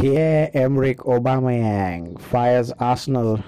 Pierre-Emerick 0.00 0.98
Aubameyang 1.04 2.18
fires 2.18 2.72
Arsenal 2.80 3.44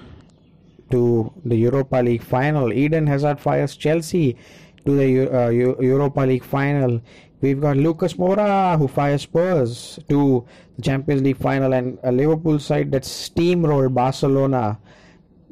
to 0.91 1.33
the 1.43 1.55
Europa 1.55 1.95
League 1.95 2.21
final. 2.21 2.71
Eden 2.71 3.07
Hazard 3.07 3.39
fires 3.39 3.75
Chelsea 3.75 4.37
to 4.85 4.95
the 4.95 5.35
uh, 5.35 5.49
Europa 5.49 6.21
League 6.21 6.43
final. 6.43 7.01
We've 7.41 7.59
got 7.59 7.77
Lucas 7.77 8.13
Moura 8.13 8.77
who 8.77 8.87
fires 8.87 9.23
Spurs 9.23 9.97
to 10.09 10.45
the 10.75 10.81
Champions 10.83 11.23
League 11.23 11.37
final, 11.37 11.73
and 11.73 11.97
a 12.03 12.11
Liverpool 12.11 12.59
side 12.59 12.91
that 12.91 13.01
steamrolled 13.01 13.95
Barcelona 13.95 14.79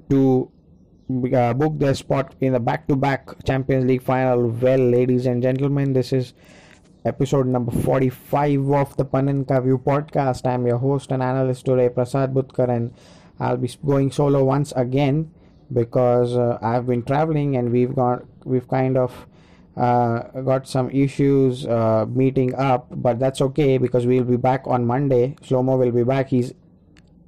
to 0.09 0.51
uh, 1.33 1.53
book 1.53 1.79
their 1.79 1.95
spot 1.95 2.35
in 2.41 2.53
the 2.53 2.59
back-to-back 2.59 3.43
Champions 3.43 3.85
League 3.85 4.03
final. 4.03 4.47
Well, 4.47 4.77
ladies 4.77 5.25
and 5.25 5.41
gentlemen, 5.41 5.93
this 5.93 6.13
is 6.13 6.33
episode 7.03 7.47
number 7.47 7.71
45 7.71 8.71
of 8.71 8.97
the 8.97 9.05
Panenka 9.05 9.63
View 9.63 9.79
podcast. 9.79 10.45
I'm 10.45 10.67
your 10.67 10.77
host 10.77 11.11
and 11.11 11.23
analyst 11.23 11.65
today, 11.65 11.89
Prasad 11.89 12.33
Bhutkar, 12.33 12.69
and 12.69 12.93
I'll 13.39 13.57
be 13.57 13.69
going 13.85 14.11
solo 14.11 14.43
once 14.43 14.71
again 14.75 15.31
because 15.73 16.35
uh, 16.35 16.59
I've 16.61 16.85
been 16.85 17.03
traveling 17.03 17.55
and 17.55 17.71
we've 17.71 17.95
got 17.95 18.23
we've 18.45 18.67
kind 18.67 18.97
of 18.97 19.25
uh, 19.75 20.19
got 20.41 20.67
some 20.67 20.91
issues 20.91 21.65
uh, 21.65 22.05
meeting 22.07 22.53
up, 22.55 22.87
but 22.91 23.19
that's 23.19 23.41
okay 23.41 23.77
because 23.77 24.05
we'll 24.05 24.23
be 24.23 24.37
back 24.37 24.67
on 24.67 24.85
Monday. 24.85 25.35
Shlomo 25.41 25.79
will 25.79 25.91
be 25.91 26.03
back. 26.03 26.29
He's 26.29 26.53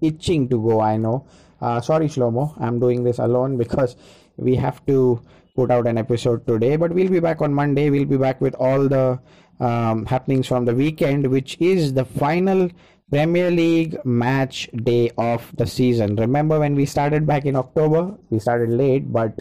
itching 0.02 0.49
to 0.49 0.62
go. 0.62 0.82
I 0.82 0.98
know. 0.98 1.26
Uh, 1.62 1.82
sorry, 1.82 2.08
Shlomo. 2.08 2.54
I'm 2.62 2.80
doing 2.80 3.04
this 3.04 3.18
alone 3.18 3.58
because 3.58 3.96
we 4.38 4.55
have 4.55 4.85
to 4.85 5.21
put 5.55 5.71
out 5.71 5.88
an 5.88 5.98
episode 5.98 6.46
today, 6.46 6.76
but 6.76 6.91
we'll 6.91 7.10
be 7.10 7.20
back 7.20 7.41
on 7.41 7.54
Monday. 7.54 7.90
We'll 7.90 8.05
be 8.05 8.18
back 8.18 8.41
with 8.41 8.55
all 8.55 8.88
the 8.88 9.20
um, 9.59 10.05
happenings 10.05 10.48
from 10.48 10.65
the 10.65 10.76
weekend, 10.76 11.27
which 11.27 11.57
is 11.59 11.93
the 11.93 12.05
final 12.05 12.70
Premier 13.09 13.51
League 13.51 14.04
match 14.05 14.70
day 14.73 15.12
of 15.18 15.55
the 15.55 15.68
season. 15.68 16.15
Remember 16.15 16.59
when 16.59 16.76
we 16.76 16.85
started 16.85 17.27
back 17.27 17.46
in 17.46 17.55
October? 17.55 18.15
We 18.29 18.40
started 18.40 18.70
late, 18.70 19.12
but 19.12 19.40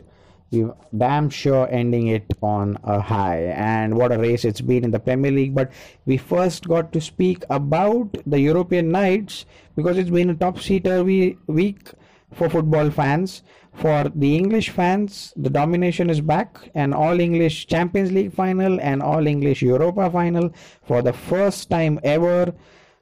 we 0.50 0.66
damn 0.96 1.30
sure 1.30 1.66
ending 1.70 2.08
it 2.08 2.26
on 2.42 2.78
a 2.84 3.00
high. 3.00 3.44
And 3.56 3.96
what 3.96 4.12
a 4.12 4.18
race 4.18 4.44
it's 4.44 4.60
been 4.60 4.84
in 4.84 4.90
the 4.90 5.00
Premier 5.00 5.30
League. 5.30 5.54
But 5.54 5.72
we 6.04 6.18
first 6.18 6.68
got 6.68 6.92
to 6.92 7.00
speak 7.00 7.44
about 7.48 8.14
the 8.26 8.38
European 8.38 8.92
nights 8.92 9.46
because 9.74 9.96
it's 9.96 10.10
been 10.10 10.28
a 10.28 10.34
top 10.34 10.60
seater 10.60 11.02
week 11.02 11.90
for 12.32 12.48
football 12.48 12.90
fans. 12.90 13.42
For 13.74 14.04
the 14.14 14.36
English 14.36 14.68
fans, 14.70 15.32
the 15.36 15.48
domination 15.48 16.10
is 16.10 16.20
back. 16.20 16.70
An 16.74 16.92
all 16.92 17.18
English 17.20 17.66
Champions 17.66 18.12
League 18.12 18.34
final 18.34 18.80
and 18.80 19.02
all 19.02 19.26
English 19.26 19.62
Europa 19.62 20.10
final. 20.10 20.52
For 20.82 21.00
the 21.00 21.12
first 21.12 21.70
time 21.70 21.98
ever, 22.02 22.52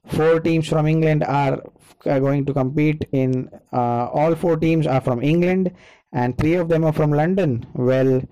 four 0.07 0.41
teams 0.41 0.69
from 0.69 0.87
England 0.87 1.25
are 1.25 1.63
going 2.05 2.45
to 2.47 2.55
compete 2.55 3.05
in 3.13 3.51
uh, 3.73 4.07
all 4.07 4.35
four 4.35 4.57
teams 4.57 4.87
are 4.87 5.01
from 5.01 5.23
England 5.23 5.73
and 6.13 6.37
three 6.39 6.55
of 6.55 6.69
them 6.69 6.85
are 6.85 6.93
from 6.93 7.11
London. 7.11 7.67
Well, 7.75 8.23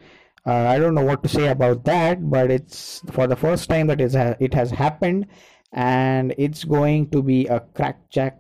uh, 0.47 0.67
I 0.67 0.79
don't 0.79 0.95
know 0.95 1.05
what 1.05 1.23
to 1.23 1.29
say 1.29 1.49
about 1.49 1.85
that, 1.85 2.31
but 2.31 2.51
it's 2.51 3.03
for 3.11 3.27
the 3.27 3.37
first 3.37 3.69
time 3.69 3.87
that 3.89 4.01
it 4.01 4.55
has 4.55 4.71
happened, 4.71 5.27
and 5.73 6.35
it's 6.39 6.65
going 6.65 7.11
to 7.11 7.23
be 7.23 7.47
a 7.47 7.61
crackjack 7.61 8.37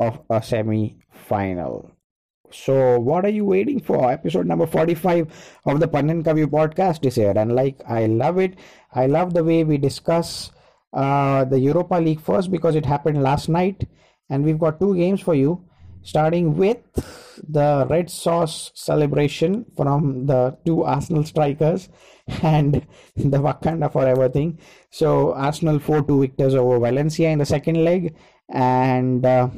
of 0.00 0.20
a 0.30 0.42
semi 0.42 0.96
final. 1.10 1.90
So, 2.50 2.98
what 2.98 3.24
are 3.24 3.30
you 3.30 3.44
waiting 3.44 3.80
for? 3.80 4.10
Episode 4.10 4.46
number 4.46 4.66
45 4.66 5.60
of 5.66 5.78
the 5.78 5.86
Panenka 5.86 6.34
View 6.34 6.48
podcast 6.48 7.06
is 7.06 7.14
here, 7.14 7.34
and 7.36 7.54
like 7.54 7.80
I 7.86 8.06
love 8.06 8.38
it, 8.38 8.58
I 8.92 9.06
love 9.06 9.34
the 9.34 9.44
way 9.44 9.62
we 9.62 9.78
discuss 9.78 10.50
uh, 10.92 11.44
the 11.44 11.60
Europa 11.60 11.94
League 11.94 12.20
first 12.20 12.50
because 12.50 12.74
it 12.74 12.86
happened 12.86 13.22
last 13.22 13.48
night, 13.48 13.86
and 14.28 14.44
we've 14.44 14.58
got 14.58 14.80
two 14.80 14.96
games 14.96 15.20
for 15.20 15.34
you 15.34 15.64
starting 16.02 16.56
with 16.56 16.78
the 17.48 17.86
red 17.88 18.10
sauce 18.10 18.70
celebration 18.74 19.64
from 19.76 20.26
the 20.26 20.56
two 20.64 20.82
Arsenal 20.84 21.24
strikers 21.24 21.88
and 22.42 22.86
the 23.16 23.38
Wakanda 23.38 23.92
forever 23.92 24.28
thing. 24.28 24.58
So 24.90 25.34
Arsenal 25.34 25.78
4-2 25.78 26.20
victors 26.20 26.54
over 26.54 26.78
Valencia 26.78 27.28
in 27.28 27.38
the 27.38 27.46
second 27.46 27.84
leg 27.84 28.14
and 28.48 29.24
uh, 29.24 29.48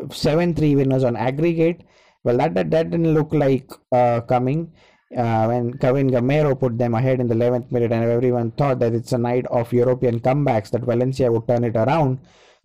7-3 0.00 0.76
winners 0.76 1.04
on 1.04 1.16
aggregate. 1.16 1.82
Well, 2.24 2.36
that 2.38 2.54
that, 2.54 2.70
that 2.70 2.90
didn't 2.90 3.14
look 3.14 3.32
like 3.32 3.70
uh, 3.92 4.20
coming. 4.22 4.72
Uh, 5.16 5.46
when 5.46 5.72
Kevin 5.78 6.10
Gameiro 6.10 6.58
put 6.58 6.76
them 6.76 6.94
ahead 6.94 7.18
in 7.18 7.28
the 7.28 7.34
11th 7.34 7.72
minute, 7.72 7.92
and 7.92 8.04
everyone 8.04 8.50
thought 8.50 8.78
that 8.80 8.92
it's 8.92 9.12
a 9.12 9.18
night 9.18 9.46
of 9.46 9.72
European 9.72 10.20
comebacks 10.20 10.70
that 10.70 10.82
Valencia 10.82 11.32
would 11.32 11.48
turn 11.48 11.64
it 11.64 11.76
around. 11.76 12.18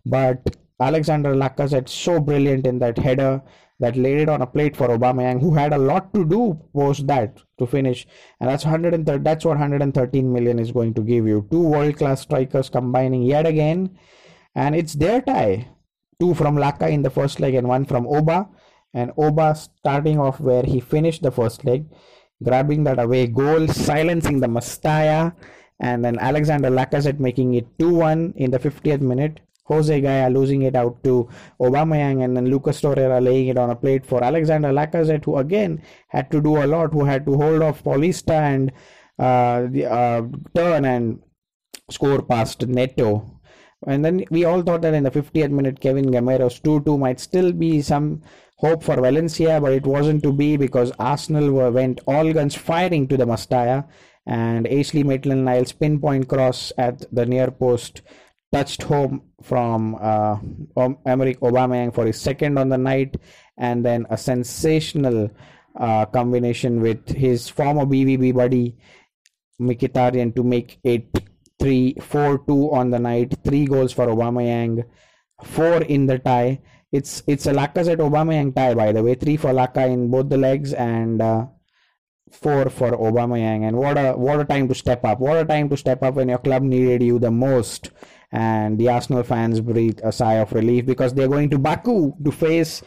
But 0.04 0.56
Alexander 0.78 1.34
Lacazette 1.34 1.88
so 1.88 2.20
brilliant 2.20 2.66
in 2.66 2.78
that 2.80 2.98
header 2.98 3.40
that 3.80 3.96
laid 3.96 4.18
it 4.18 4.28
on 4.28 4.42
a 4.42 4.46
plate 4.46 4.76
for 4.76 4.88
Aubameyang, 4.88 5.40
who 5.40 5.54
had 5.54 5.72
a 5.72 5.78
lot 5.78 6.12
to 6.14 6.24
do 6.24 6.60
post 6.74 7.06
that 7.06 7.38
to 7.58 7.66
finish, 7.66 8.06
and 8.40 8.48
that's 8.48 8.64
130. 8.64 9.22
That's 9.22 9.44
what 9.44 9.58
113 9.58 10.32
million 10.32 10.58
is 10.58 10.72
going 10.72 10.94
to 10.94 11.02
give 11.02 11.26
you. 11.26 11.46
Two 11.50 11.62
world-class 11.62 12.20
strikers 12.22 12.68
combining 12.68 13.22
yet 13.22 13.46
again, 13.46 13.96
and 14.54 14.74
it's 14.74 14.94
their 14.94 15.20
tie. 15.20 15.68
Two 16.20 16.34
from 16.34 16.56
Laka 16.56 16.90
in 16.90 17.02
the 17.02 17.10
first 17.10 17.40
leg 17.40 17.54
and 17.54 17.68
one 17.68 17.84
from 17.84 18.06
Oba, 18.06 18.48
and 18.92 19.12
Oba 19.16 19.54
starting 19.54 20.18
off 20.18 20.40
where 20.40 20.62
he 20.62 20.80
finished 20.80 21.22
the 21.22 21.30
first 21.30 21.64
leg, 21.64 21.86
grabbing 22.42 22.84
that 22.84 22.98
away 22.98 23.26
goal, 23.26 23.66
silencing 23.68 24.40
the 24.40 24.46
Mestalla, 24.46 25.34
and 25.80 26.04
then 26.04 26.18
Alexander 26.18 26.70
Lacazette 26.70 27.18
making 27.18 27.54
it 27.54 27.66
2-1 27.78 28.36
in 28.36 28.50
the 28.50 28.58
50th 28.58 29.00
minute. 29.00 29.40
Jose 29.66 29.98
Gaya 30.00 30.28
losing 30.28 30.62
it 30.62 30.76
out 30.76 31.02
to 31.04 31.28
Aubameyang 31.58 32.22
and 32.22 32.36
then 32.36 32.46
Lucas 32.50 32.82
Torreira 32.82 33.22
laying 33.22 33.48
it 33.48 33.56
on 33.56 33.70
a 33.70 33.74
plate 33.74 34.04
for 34.04 34.22
Alexander 34.22 34.68
Lacazette 34.68 35.24
who 35.24 35.38
again 35.38 35.82
had 36.08 36.30
to 36.30 36.42
do 36.42 36.62
a 36.62 36.66
lot 36.66 36.92
who 36.92 37.04
had 37.06 37.24
to 37.24 37.34
hold 37.34 37.62
off 37.62 37.82
Paulista 37.82 38.34
and 38.34 38.72
uh, 39.18 39.66
the, 39.70 39.86
uh, 39.90 40.22
turn 40.54 40.84
and 40.84 41.18
score 41.90 42.20
past 42.20 42.66
Neto 42.66 43.40
and 43.86 44.04
then 44.04 44.24
we 44.30 44.44
all 44.44 44.62
thought 44.62 44.82
that 44.82 44.94
in 44.94 45.04
the 45.04 45.10
50th 45.10 45.50
minute 45.50 45.80
Kevin 45.80 46.06
Gameiro's 46.06 46.60
2-2 46.60 46.98
might 46.98 47.20
still 47.20 47.52
be 47.52 47.82
some 47.82 48.22
hope 48.56 48.82
for 48.82 48.96
Valencia 48.96 49.60
but 49.60 49.72
it 49.72 49.86
wasn't 49.86 50.22
to 50.22 50.32
be 50.32 50.56
because 50.56 50.92
Arsenal 50.98 51.50
were, 51.52 51.70
went 51.70 52.00
all 52.06 52.32
guns 52.32 52.54
firing 52.54 53.06
to 53.08 53.16
the 53.16 53.26
Mestalla 53.26 53.86
and 54.26 54.66
Ashley 54.66 55.02
Maitland-Niles 55.02 55.72
pinpoint 55.72 56.28
cross 56.28 56.72
at 56.78 57.04
the 57.14 57.26
near 57.26 57.50
post 57.50 58.02
touched 58.54 58.84
home 58.84 59.20
from 59.42 59.96
uh, 60.00 60.38
Emerick 61.04 61.40
Aubameyang 61.40 61.92
for 61.92 62.06
his 62.06 62.20
second 62.20 62.56
on 62.56 62.68
the 62.68 62.78
night, 62.78 63.16
and 63.58 63.84
then 63.84 64.06
a 64.10 64.16
sensational 64.16 65.28
uh, 65.74 66.06
combination 66.06 66.80
with 66.80 67.08
his 67.08 67.48
former 67.48 67.84
BVB 67.84 68.32
buddy 68.32 68.76
Mkhitaryan 69.60 70.34
to 70.36 70.44
make 70.44 70.78
it 70.84 71.10
3 71.58 71.96
4 72.00 72.38
2 72.46 72.72
on 72.72 72.90
the 72.90 72.98
night. 72.98 73.34
Three 73.44 73.66
goals 73.66 73.92
for 73.92 74.06
Aubameyang, 74.06 74.84
four 75.42 75.82
in 75.82 76.06
the 76.06 76.18
tie. 76.18 76.60
It's 76.92 77.22
it's 77.26 77.46
a 77.46 77.52
Lacazette 77.52 77.98
Aubameyang 77.98 78.54
tie, 78.54 78.74
by 78.74 78.92
the 78.92 79.02
way. 79.02 79.14
Three 79.14 79.36
for 79.36 79.52
Laka 79.52 79.88
in 79.90 80.10
both 80.10 80.28
the 80.28 80.36
legs 80.36 80.72
and 80.72 81.20
uh, 81.20 81.46
four 82.30 82.70
for 82.70 82.92
Aubameyang. 82.92 83.66
And 83.66 83.76
what 83.76 83.98
a 83.98 84.12
what 84.12 84.40
a 84.40 84.44
time 84.44 84.68
to 84.68 84.74
step 84.74 85.04
up! 85.04 85.20
What 85.20 85.36
a 85.36 85.44
time 85.44 85.68
to 85.70 85.76
step 85.76 86.02
up 86.02 86.14
when 86.14 86.28
your 86.28 86.38
club 86.38 86.62
needed 86.62 87.02
you 87.02 87.18
the 87.18 87.30
most 87.30 87.90
and 88.34 88.78
the 88.78 88.88
Arsenal 88.88 89.22
fans 89.22 89.60
breathe 89.60 90.00
a 90.02 90.10
sigh 90.10 90.34
of 90.34 90.52
relief 90.52 90.84
because 90.84 91.14
they're 91.14 91.28
going 91.28 91.48
to 91.50 91.58
Baku 91.58 92.12
to 92.24 92.32
face 92.32 92.82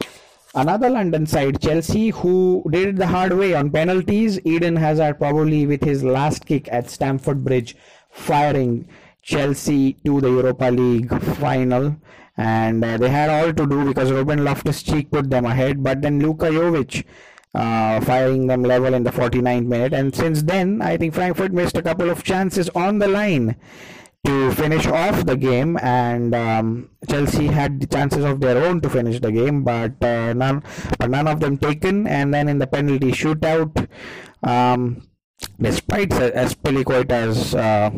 another 0.54 0.90
London 0.90 1.24
side, 1.24 1.58
Chelsea, 1.62 2.10
who 2.10 2.62
did 2.70 2.88
it 2.88 2.96
the 2.96 3.06
hard 3.06 3.32
way 3.32 3.54
on 3.54 3.70
penalties. 3.70 4.38
Eden 4.44 4.76
Hazard 4.76 5.18
probably 5.18 5.64
with 5.66 5.82
his 5.82 6.04
last 6.04 6.44
kick 6.44 6.68
at 6.70 6.90
Stamford 6.90 7.44
Bridge, 7.44 7.76
firing 8.18 8.88
Chelsea 9.22 9.94
to 10.04 10.20
the 10.20 10.28
Europa 10.28 10.66
League 10.66 11.10
final. 11.36 11.96
And 12.36 12.84
uh, 12.84 12.96
they 12.98 13.10
had 13.10 13.30
all 13.30 13.52
to 13.52 13.66
do 13.66 13.84
because 13.84 14.12
Ruben 14.12 14.44
Loftus-Cheek 14.44 15.10
put 15.10 15.28
them 15.28 15.44
ahead, 15.44 15.82
but 15.82 16.02
then 16.02 16.20
Luka 16.20 16.46
Jovic 16.46 17.04
uh, 17.54 18.00
firing 18.00 18.46
them 18.46 18.62
level 18.62 18.94
in 18.94 19.02
the 19.02 19.10
49th 19.10 19.66
minute. 19.66 19.92
And 19.92 20.14
since 20.14 20.42
then, 20.42 20.80
I 20.80 20.96
think 20.96 21.14
Frankfurt 21.14 21.52
missed 21.52 21.76
a 21.76 21.82
couple 21.82 22.10
of 22.10 22.22
chances 22.22 22.68
on 22.70 22.98
the 23.00 23.08
line 23.08 23.56
to 24.24 24.52
finish 24.52 24.86
off 24.86 25.24
the 25.24 25.36
game, 25.36 25.78
and 25.80 26.34
um, 26.34 26.90
Chelsea 27.08 27.46
had 27.46 27.80
the 27.80 27.86
chances 27.86 28.24
of 28.24 28.40
their 28.40 28.62
own 28.62 28.80
to 28.80 28.90
finish 28.90 29.20
the 29.20 29.32
game, 29.32 29.62
but 29.62 30.02
uh, 30.02 30.32
none, 30.32 30.62
but 30.98 31.08
none 31.08 31.26
of 31.26 31.40
them 31.40 31.56
taken. 31.56 32.06
And 32.06 32.34
then 32.34 32.48
in 32.48 32.58
the 32.58 32.66
penalty 32.66 33.12
shootout, 33.12 33.88
um, 34.42 35.07
despite 35.60 36.10
Azpilicueta's 36.10 37.54
uh, 37.54 37.90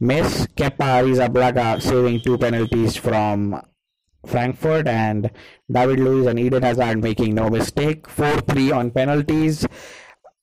miss, 0.00 0.46
Kepa 0.56 1.02
Arrizabalaga 1.02 1.80
saving 1.80 2.20
two 2.20 2.38
penalties 2.38 2.96
from 2.96 3.60
Frankfurt, 4.26 4.88
and 4.88 5.30
David 5.70 6.00
Luiz 6.00 6.26
and 6.26 6.38
Eden 6.38 6.62
Hazard 6.62 7.02
making 7.02 7.34
no 7.34 7.48
mistake. 7.48 8.08
4 8.08 8.40
3 8.40 8.70
on 8.72 8.90
penalties, 8.90 9.66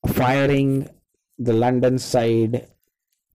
firing 0.07 0.89
the 1.37 1.53
London 1.53 1.99
side 1.99 2.67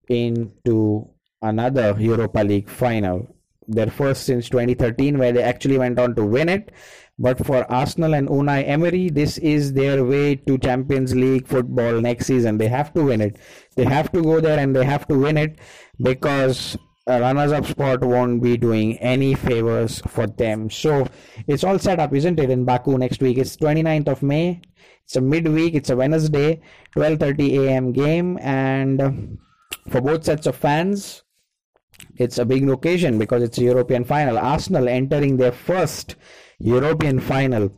into 0.07 1.07
another 1.41 1.95
Europa 1.99 2.39
League 2.39 2.69
final. 2.69 3.27
Their 3.69 3.89
first 3.89 4.23
since 4.23 4.49
2013, 4.49 5.17
where 5.17 5.31
they 5.31 5.43
actually 5.43 5.77
went 5.77 5.99
on 5.99 6.15
to 6.15 6.25
win 6.25 6.49
it. 6.49 6.71
But 7.17 7.45
for 7.45 7.69
Arsenal 7.71 8.13
and 8.13 8.29
Unai 8.29 8.67
Emery, 8.67 9.09
this 9.09 9.37
is 9.39 9.73
their 9.73 10.05
way 10.05 10.35
to 10.35 10.57
Champions 10.57 11.13
League 11.13 11.47
football 11.47 11.99
next 11.99 12.27
season. 12.27 12.57
They 12.57 12.69
have 12.69 12.93
to 12.93 13.03
win 13.03 13.19
it. 13.19 13.37
They 13.75 13.83
have 13.83 14.11
to 14.13 14.21
go 14.21 14.39
there 14.39 14.57
and 14.57 14.73
they 14.73 14.85
have 14.85 15.05
to 15.09 15.19
win 15.19 15.37
it 15.37 15.59
because 16.01 16.77
a 17.07 17.19
runners 17.19 17.51
up 17.51 17.65
spot 17.65 18.03
won't 18.03 18.41
be 18.41 18.55
doing 18.55 18.97
any 18.99 19.35
favors 19.35 19.99
for 20.07 20.27
them. 20.27 20.69
So 20.69 21.07
it's 21.47 21.63
all 21.63 21.79
set 21.79 21.99
up, 21.99 22.13
isn't 22.13 22.39
it, 22.39 22.49
in 22.49 22.63
Baku 22.63 22.97
next 22.97 23.21
week? 23.21 23.37
It's 23.37 23.57
29th 23.57 24.07
of 24.07 24.23
May. 24.23 24.61
It's 25.03 25.15
a 25.15 25.21
midweek, 25.21 25.73
it's 25.73 25.89
a 25.89 25.95
Wednesday, 25.95 26.61
12:30 26.95 27.65
a.m. 27.65 27.91
game 27.91 28.37
and 28.39 29.39
for 29.89 30.01
both 30.01 30.23
sets 30.23 30.45
of 30.45 30.55
fans, 30.55 31.23
it's 32.17 32.37
a 32.37 32.45
big 32.45 32.69
occasion 32.69 33.17
because 33.17 33.43
it's 33.43 33.57
a 33.57 33.63
European 33.63 34.03
final. 34.03 34.37
Arsenal 34.37 34.87
entering 34.87 35.37
their 35.37 35.51
first 35.51 36.15
European 36.59 37.19
final 37.19 37.71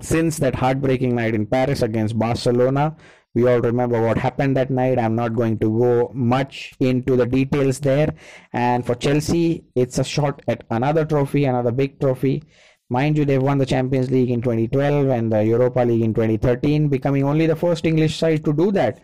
since 0.00 0.38
that 0.38 0.54
heartbreaking 0.54 1.14
night 1.14 1.34
in 1.34 1.46
Paris 1.46 1.82
against 1.82 2.18
Barcelona. 2.18 2.96
We 3.34 3.48
all 3.48 3.60
remember 3.60 4.00
what 4.00 4.16
happened 4.16 4.56
that 4.56 4.70
night. 4.70 4.98
I'm 4.98 5.16
not 5.16 5.34
going 5.34 5.58
to 5.58 5.68
go 5.68 6.12
much 6.14 6.74
into 6.78 7.16
the 7.16 7.26
details 7.26 7.80
there. 7.80 8.14
And 8.52 8.86
for 8.86 8.94
Chelsea, 8.94 9.64
it's 9.74 9.98
a 9.98 10.04
shot 10.04 10.42
at 10.46 10.62
another 10.70 11.04
trophy, 11.04 11.44
another 11.44 11.72
big 11.72 11.98
trophy. 11.98 12.44
Mind 12.90 13.18
you, 13.18 13.24
they've 13.24 13.42
won 13.42 13.58
the 13.58 13.66
Champions 13.66 14.10
League 14.10 14.30
in 14.30 14.40
2012 14.40 15.08
and 15.08 15.32
the 15.32 15.44
Europa 15.44 15.80
League 15.80 16.02
in 16.02 16.14
2013, 16.14 16.88
becoming 16.88 17.24
only 17.24 17.46
the 17.46 17.56
first 17.56 17.86
English 17.86 18.16
side 18.16 18.44
to 18.44 18.52
do 18.52 18.70
that. 18.70 19.02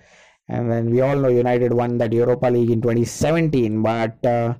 And 0.50 0.70
then 0.70 0.90
we 0.90 1.00
all 1.00 1.16
know 1.16 1.28
United 1.28 1.72
won 1.72 1.96
that 1.98 2.12
Europa 2.12 2.46
League 2.46 2.70
in 2.70 2.82
2017, 2.82 3.82
but 3.82 4.26
uh, 4.26 4.54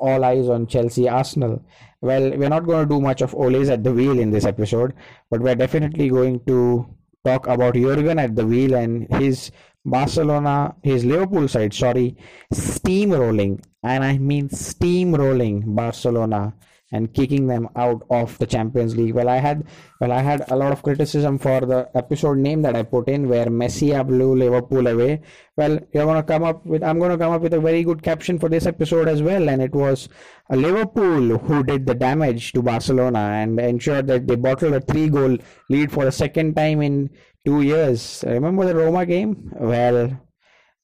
all 0.00 0.24
eyes 0.24 0.48
on 0.48 0.66
Chelsea 0.66 1.08
Arsenal. 1.08 1.64
Well, 2.00 2.30
we're 2.36 2.48
not 2.48 2.66
going 2.66 2.88
to 2.88 2.94
do 2.94 3.00
much 3.00 3.22
of 3.22 3.34
Ole's 3.34 3.68
at 3.68 3.84
the 3.84 3.92
wheel 3.92 4.18
in 4.18 4.32
this 4.32 4.44
episode, 4.44 4.92
but 5.30 5.40
we're 5.40 5.54
definitely 5.54 6.08
going 6.08 6.40
to 6.46 6.84
talk 7.24 7.46
about 7.46 7.74
Jurgen 7.74 8.18
at 8.18 8.34
the 8.34 8.44
wheel 8.44 8.74
and 8.74 9.06
his 9.14 9.52
Barcelona, 9.84 10.74
his 10.82 11.04
Liverpool 11.04 11.46
side, 11.46 11.74
sorry, 11.74 12.16
steamrolling, 12.52 13.62
and 13.84 14.02
I 14.02 14.18
mean 14.18 14.48
steamrolling 14.48 15.62
Barcelona 15.76 16.54
and 16.92 17.14
kicking 17.14 17.46
them 17.46 17.68
out 17.76 18.02
of 18.10 18.36
the 18.38 18.46
Champions 18.46 18.96
League. 18.96 19.14
Well, 19.14 19.28
I 19.28 19.36
had 19.36 19.64
well, 20.00 20.12
I 20.12 20.20
had 20.20 20.50
a 20.50 20.56
lot 20.56 20.72
of 20.72 20.82
criticism 20.82 21.38
for 21.38 21.60
the 21.60 21.88
episode 21.94 22.38
name 22.38 22.62
that 22.62 22.74
I 22.74 22.82
put 22.82 23.08
in, 23.08 23.28
where 23.28 23.46
Messi 23.46 23.90
blew 24.06 24.34
Liverpool 24.34 24.86
away. 24.86 25.22
Well, 25.56 25.78
you're 25.92 26.06
gonna 26.06 26.22
come 26.22 26.42
up 26.44 26.66
with 26.66 26.82
I'm 26.82 26.98
gonna 26.98 27.18
come 27.18 27.32
up 27.32 27.42
with 27.42 27.54
a 27.54 27.60
very 27.60 27.84
good 27.84 28.02
caption 28.02 28.38
for 28.38 28.48
this 28.48 28.66
episode 28.66 29.08
as 29.08 29.22
well, 29.22 29.48
and 29.48 29.62
it 29.62 29.72
was 29.72 30.08
Liverpool 30.50 31.38
who 31.38 31.62
did 31.62 31.86
the 31.86 31.94
damage 31.94 32.52
to 32.52 32.62
Barcelona 32.62 33.18
and 33.18 33.60
ensured 33.60 34.06
that 34.08 34.26
they 34.26 34.36
bottled 34.36 34.74
a 34.74 34.80
three-goal 34.80 35.38
lead 35.68 35.92
for 35.92 36.04
the 36.04 36.12
second 36.12 36.54
time 36.54 36.82
in 36.82 37.10
two 37.44 37.62
years. 37.62 38.24
Remember 38.26 38.66
the 38.66 38.74
Roma 38.74 39.06
game? 39.06 39.52
Well. 39.58 40.20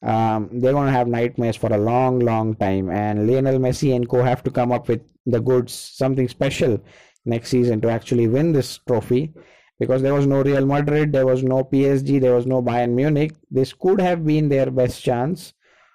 Um, 0.03 0.51
they're 0.53 0.75
going 0.75 0.87
to 0.87 0.93
have 0.93 1.09
nightmares 1.09 1.57
for 1.57 1.73
a 1.73 1.79
long, 1.79 2.21
long 2.21 2.55
time. 2.55 2.91
And 2.91 3.27
Lionel 3.27 3.59
Messi 3.59 3.97
and 3.97 4.09
co 4.09 4.23
have 4.23 4.43
to 4.45 4.51
come 4.51 4.71
up 4.71 4.89
with 4.89 5.01
the 5.27 5.41
goods, 5.41 5.75
something 5.75 6.29
special 6.29 6.81
next 7.25 7.51
season 7.51 7.81
to 7.81 7.91
actually 7.91 8.29
win 8.29 8.53
this 8.53 8.79
trophy 8.87 9.35
because 9.79 10.03
there 10.03 10.15
was 10.15 10.27
no 10.27 10.43
Real 10.43 10.65
Madrid, 10.65 11.13
there 11.13 11.27
was 11.27 11.43
no 11.43 11.65
PSG, 11.65 12.21
there 12.21 12.35
was 12.35 12.47
no 12.47 12.63
Bayern 12.63 12.91
Munich. 12.91 13.33
This 13.51 13.73
could 13.73 14.01
have 14.01 14.25
been 14.25 14.49
their 14.49 14.71
best 14.71 15.03
chance, 15.03 15.53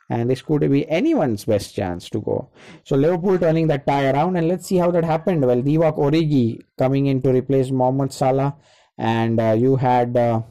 and 0.10 0.30
this 0.30 0.42
could 0.42 0.70
be 0.70 0.88
anyone's 0.88 1.46
best 1.46 1.76
chance 1.76 2.10
to 2.12 2.22
go. 2.22 2.52
So 2.84 2.96
Liverpool 2.96 3.40
turning 3.40 3.68
that 3.68 3.88
tie 3.88 4.12
around, 4.12 4.36
and 4.36 4.48
let's 4.48 4.68
see 4.68 4.78
how 4.78 4.92
that 4.92 5.04
happened. 5.04 5.44
Well, 5.44 5.62
Divock 5.62 5.98
Origi 5.98 6.62
coming 6.78 7.08
in 7.08 7.22
to 7.24 7.34
replace 7.34 7.72
Mohamed 7.72 8.14
Salah, 8.14 8.56
and 8.98 9.40
uh, 9.40 9.56
you 9.58 9.78
had. 9.78 10.16
Uh, 10.16 10.42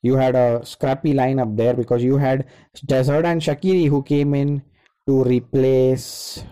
you 0.00 0.14
had 0.14 0.36
a 0.36 0.64
scrappy 0.64 1.12
lineup 1.12 1.56
there 1.56 1.74
because 1.74 2.04
you 2.04 2.18
had 2.18 2.46
Desert 2.86 3.24
and 3.24 3.42
Shaqiri 3.42 3.88
who 3.88 4.04
came 4.04 4.32
in 4.32 4.62
to 5.08 5.24
replace 5.24 6.44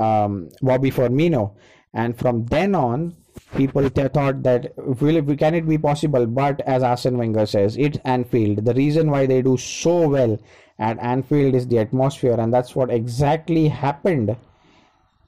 um, 0.00 0.48
Bobby 0.62 0.90
Firmino, 0.90 1.54
and 1.92 2.18
from 2.18 2.46
then 2.46 2.74
on, 2.74 3.16
people 3.56 3.88
thought 3.88 4.42
that 4.42 4.72
will 4.76 5.16
it, 5.16 5.38
can 5.38 5.54
it 5.54 5.68
be 5.68 5.78
possible? 5.78 6.26
But 6.26 6.60
as 6.62 6.82
Arsene 6.82 7.18
Wenger 7.18 7.46
says, 7.46 7.76
it's 7.76 7.98
Anfield. 8.04 8.64
The 8.64 8.74
reason 8.74 9.10
why 9.10 9.26
they 9.26 9.42
do 9.42 9.56
so 9.56 10.08
well 10.08 10.38
at 10.78 10.98
Anfield 10.98 11.54
is 11.54 11.68
the 11.68 11.78
atmosphere, 11.78 12.38
and 12.38 12.52
that's 12.52 12.74
what 12.74 12.90
exactly 12.90 13.68
happened 13.68 14.36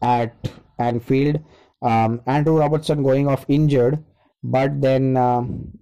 at 0.00 0.34
Anfield. 0.78 1.40
Um, 1.82 2.20
Andrew 2.26 2.58
Robertson 2.58 3.02
going 3.02 3.28
off 3.28 3.44
injured, 3.48 4.02
but 4.42 4.80
then 4.80 5.16
um, 5.16 5.78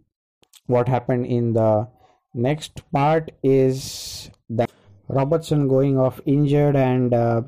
what 0.67 0.89
happened 0.89 1.27
in 1.27 1.53
the 1.53 1.89
next 2.35 2.83
part 2.93 3.31
is 3.43 4.31
that 4.49 4.71
Robertson 5.09 5.69
going 5.69 5.99
off 5.99 6.21
injured 6.25 6.77
and 6.77 7.13
uh, 7.13 7.43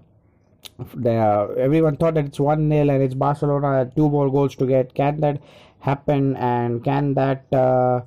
everyone 1.57 1.97
thought 1.97 2.15
that 2.15 2.27
it's 2.27 2.41
1 2.41 2.69
nil 2.69 2.91
and 2.91 3.03
it's 3.03 3.15
Barcelona 3.15 3.91
two 3.95 4.09
more 4.09 4.31
goals 4.31 4.57
to 4.57 4.67
get. 4.67 4.95
Can 4.95 5.21
that 5.21 5.41
happen 5.81 6.37
and 6.37 6.85
can 6.85 7.15
that 7.15 7.47
uh, 7.53 8.03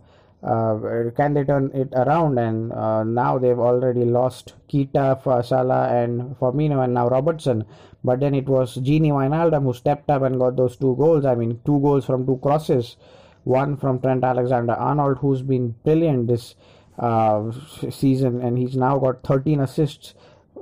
uh, 0.46 1.10
can 1.18 1.34
they 1.34 1.44
turn 1.44 1.72
it 1.74 1.90
around? 1.94 2.38
And 2.38 2.72
uh, 2.72 3.04
now 3.04 3.38
they've 3.40 3.58
already 3.58 4.06
lost 4.06 4.54
Keita, 4.70 5.22
Salah, 5.44 5.90
and 5.90 6.36
Firmino, 6.38 6.84
and 6.84 6.94
now 6.94 7.10
Robertson. 7.10 7.66
But 8.04 8.20
then 8.20 8.36
it 8.36 8.48
was 8.48 8.78
Gini 8.78 9.10
Wijnaldum 9.10 9.64
who 9.64 9.74
stepped 9.74 10.10
up 10.12 10.22
and 10.22 10.40
got 10.40 10.56
those 10.56 10.78
two 10.78 10.96
goals. 10.98 11.26
I 11.26 11.34
mean, 11.34 11.60
two 11.66 11.80
goals 11.80 12.06
from 12.06 12.28
two 12.28 12.38
crosses, 12.44 12.98
one 13.44 13.78
from 13.78 14.00
Trent 14.00 14.24
Alexander-Arnold, 14.24 15.18
who's 15.18 15.42
been 15.42 15.76
brilliant 15.84 16.28
this 16.28 16.54
uh, 17.00 17.52
season, 17.90 18.42
and 18.42 18.60
he's 18.60 18.78
now 18.78 19.00
got 19.00 19.24
13 19.24 19.60
assists 19.60 20.14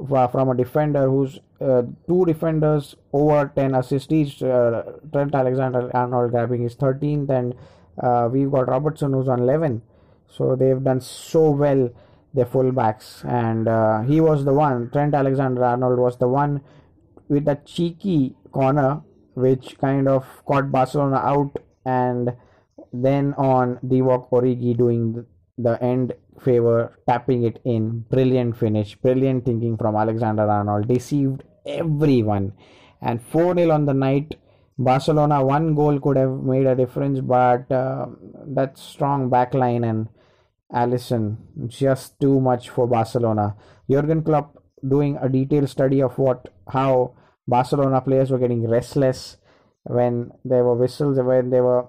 from 0.08 0.50
a 0.50 0.56
defender 0.56 1.10
who's 1.10 1.40
uh, 1.62 1.84
two 2.08 2.26
defenders 2.26 2.96
over 3.14 3.52
10 3.56 3.76
assists 3.76 4.12
each. 4.12 4.44
Uh, 4.44 4.84
Trent 5.12 5.34
Alexander 5.34 5.90
Arnold 5.96 6.32
grabbing 6.32 6.64
his 6.64 6.76
13th, 6.76 7.30
and 7.30 7.54
uh, 8.02 8.28
we've 8.32 8.52
got 8.52 8.68
Robertson 8.68 9.14
who's 9.14 9.28
on 9.28 9.40
11. 9.40 9.82
So 10.28 10.56
they've 10.56 10.84
done 10.84 11.02
so 11.02 11.52
well, 11.52 11.90
their 12.34 12.46
fullbacks, 12.46 13.24
and 13.24 13.68
uh, 13.68 14.02
he 14.02 14.20
was 14.20 14.46
the 14.46 14.54
one. 14.54 14.90
Trent 14.92 15.14
Alexander 15.14 15.64
Arnold 15.64 16.00
was 16.00 16.18
the 16.18 16.28
one 16.28 16.62
with 17.30 17.46
that 17.46 17.66
cheeky 17.66 18.36
corner, 18.52 19.02
which 19.36 19.78
kind 19.80 20.08
of 20.08 20.26
caught 20.46 20.72
Barcelona 20.72 21.18
out, 21.18 21.58
and 21.86 22.36
then 22.92 23.34
on 23.36 23.80
Divock 23.86 24.30
Origi 24.32 24.76
doing 24.76 25.26
the 25.58 25.82
end 25.84 26.14
favor, 26.44 26.98
tapping 27.08 27.44
it 27.44 27.60
in. 27.64 28.06
Brilliant 28.10 28.58
finish, 28.58 28.96
brilliant 28.96 29.46
thinking 29.46 29.78
from 29.78 29.96
Alexander 29.96 30.50
Arnold. 30.50 30.88
Deceived 30.88 31.44
everyone. 31.66 32.54
And 33.02 33.22
4 33.22 33.56
0 33.56 33.72
on 33.72 33.86
the 33.86 33.94
night. 33.94 34.36
Barcelona, 34.78 35.44
one 35.46 35.76
goal 35.76 36.00
could 36.00 36.18
have 36.18 36.32
made 36.32 36.66
a 36.66 36.76
difference, 36.76 37.20
but 37.20 37.72
uh, 37.72 38.08
that 38.48 38.78
strong 38.78 39.30
backline 39.30 39.88
and 39.88 40.08
Alisson 40.74 41.38
just 41.68 42.20
too 42.20 42.40
much 42.40 42.70
for 42.70 42.88
Barcelona. 42.88 43.56
Jurgen 43.90 44.24
Klopp 44.24 44.58
doing 44.88 45.18
a 45.22 45.30
detailed 45.30 45.70
study 45.70 46.02
of 46.02 46.18
what 46.18 46.50
how 46.68 47.14
Barcelona 47.48 48.02
players 48.02 48.32
were 48.32 48.40
getting 48.40 48.68
restless 48.68 49.38
when 49.84 50.32
there 50.44 50.64
were 50.64 50.76
whistles, 50.76 51.20
when 51.20 51.50
they 51.50 51.62
were 51.62 51.86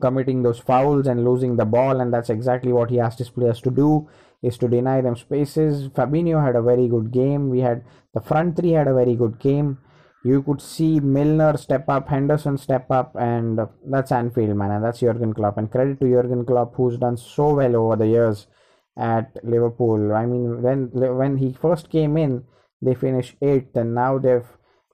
committing 0.00 0.42
those 0.42 0.58
fouls 0.58 1.06
and 1.06 1.24
losing 1.24 1.56
the 1.56 1.64
ball, 1.64 2.00
and 2.00 2.12
that's 2.12 2.30
exactly 2.30 2.72
what 2.72 2.90
he 2.90 3.00
asked 3.00 3.18
his 3.18 3.30
players 3.30 3.60
to 3.62 3.70
do 3.70 4.08
is 4.42 4.58
to 4.58 4.68
deny 4.68 5.00
them 5.00 5.16
spaces. 5.16 5.88
Fabinho 5.88 6.44
had 6.44 6.56
a 6.56 6.62
very 6.62 6.88
good 6.88 7.10
game. 7.10 7.48
We 7.50 7.60
had 7.60 7.84
the 8.14 8.20
front 8.20 8.56
three 8.56 8.72
had 8.72 8.86
a 8.86 8.94
very 8.94 9.16
good 9.16 9.38
game. 9.38 9.78
You 10.24 10.42
could 10.42 10.60
see 10.60 11.00
Milner 11.00 11.56
step 11.56 11.88
up, 11.88 12.08
Henderson 12.08 12.58
step 12.58 12.90
up, 12.90 13.16
and 13.18 13.58
that's 13.86 14.12
Anfield, 14.12 14.56
man, 14.56 14.70
and 14.70 14.84
that's 14.84 15.00
Jurgen 15.00 15.32
Klopp. 15.32 15.58
And 15.58 15.70
credit 15.70 16.00
to 16.00 16.08
Jurgen 16.08 16.44
Klopp, 16.44 16.74
who's 16.74 16.98
done 16.98 17.16
so 17.16 17.54
well 17.54 17.76
over 17.76 17.96
the 17.96 18.08
years 18.08 18.46
at 18.96 19.36
Liverpool. 19.44 20.12
I 20.12 20.26
mean, 20.26 20.62
when 20.62 20.90
when 20.92 21.36
he 21.38 21.52
first 21.52 21.88
came 21.88 22.16
in, 22.16 22.44
they 22.82 22.94
finished 22.94 23.36
eighth, 23.40 23.74
and 23.76 23.94
now 23.94 24.18
they've 24.18 24.46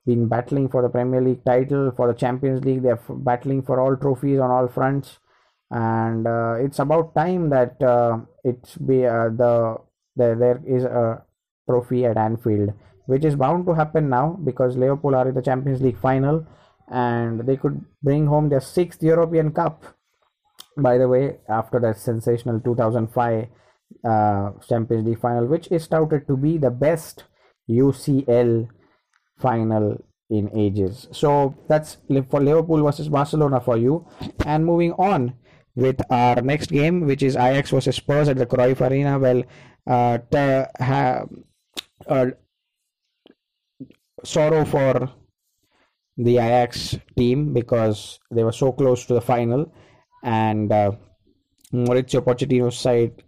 been 0.05 0.27
battling 0.27 0.69
for 0.69 0.81
the 0.81 0.89
Premier 0.89 1.21
League 1.21 1.43
title, 1.45 1.91
for 1.95 2.07
the 2.07 2.13
Champions 2.13 2.63
League. 2.63 2.83
They're 2.83 2.99
battling 3.09 3.63
for 3.63 3.79
all 3.79 3.95
trophies 3.95 4.39
on 4.39 4.51
all 4.51 4.67
fronts, 4.67 5.19
and 5.71 6.27
uh, 6.27 6.55
it's 6.59 6.79
about 6.79 7.15
time 7.15 7.49
that 7.49 7.81
uh, 7.81 8.19
it's 8.43 8.75
be 8.77 9.05
uh, 9.05 9.29
the, 9.29 9.77
the 10.15 10.35
there 10.35 10.61
is 10.65 10.83
a 10.83 11.23
trophy 11.67 12.05
at 12.05 12.17
Anfield, 12.17 12.73
which 13.07 13.25
is 13.25 13.35
bound 13.35 13.65
to 13.65 13.73
happen 13.73 14.09
now 14.09 14.39
because 14.43 14.77
Liverpool 14.77 15.15
are 15.15 15.27
in 15.27 15.35
the 15.35 15.41
Champions 15.41 15.81
League 15.81 15.99
final, 15.99 16.45
and 16.91 17.41
they 17.41 17.57
could 17.57 17.83
bring 18.03 18.27
home 18.27 18.49
their 18.49 18.61
sixth 18.61 19.01
European 19.01 19.51
Cup. 19.51 19.83
By 20.77 20.97
the 20.97 21.07
way, 21.07 21.37
after 21.47 21.79
that 21.79 21.97
sensational 21.97 22.59
2005 22.59 23.47
uh, 24.03 24.51
Champions 24.67 25.07
League 25.07 25.19
final, 25.19 25.45
which 25.47 25.71
is 25.71 25.87
touted 25.87 26.27
to 26.27 26.37
be 26.37 26.57
the 26.57 26.69
best 26.69 27.23
UCL 27.69 28.69
final 29.37 29.97
in 30.29 30.49
ages. 30.57 31.07
So 31.11 31.55
that's 31.67 31.97
for 32.29 32.41
Liverpool 32.41 32.83
versus 32.83 33.09
Barcelona 33.09 33.59
for 33.59 33.77
you. 33.77 34.07
And 34.45 34.65
moving 34.65 34.93
on 34.93 35.35
with 35.75 36.01
our 36.09 36.41
next 36.41 36.71
game, 36.71 37.05
which 37.05 37.21
is 37.21 37.35
Ajax 37.35 37.71
versus 37.71 37.95
Spurs 37.95 38.29
at 38.29 38.37
the 38.37 38.45
Cruyff 38.45 38.81
Arena. 38.81 39.19
Well, 39.19 39.43
uh, 39.87 40.17
have 40.79 41.29
uh, 42.07 42.27
sorrow 44.23 44.65
for 44.65 45.11
the 46.17 46.37
Ajax 46.37 46.97
team 47.17 47.53
because 47.53 48.19
they 48.31 48.43
were 48.43 48.51
so 48.51 48.71
close 48.71 49.05
to 49.05 49.13
the 49.13 49.21
final, 49.21 49.71
and 50.23 50.71
uh, 50.71 50.91
Mauricio 51.73 52.21
Pochettino's 52.21 52.77
side 52.77 53.21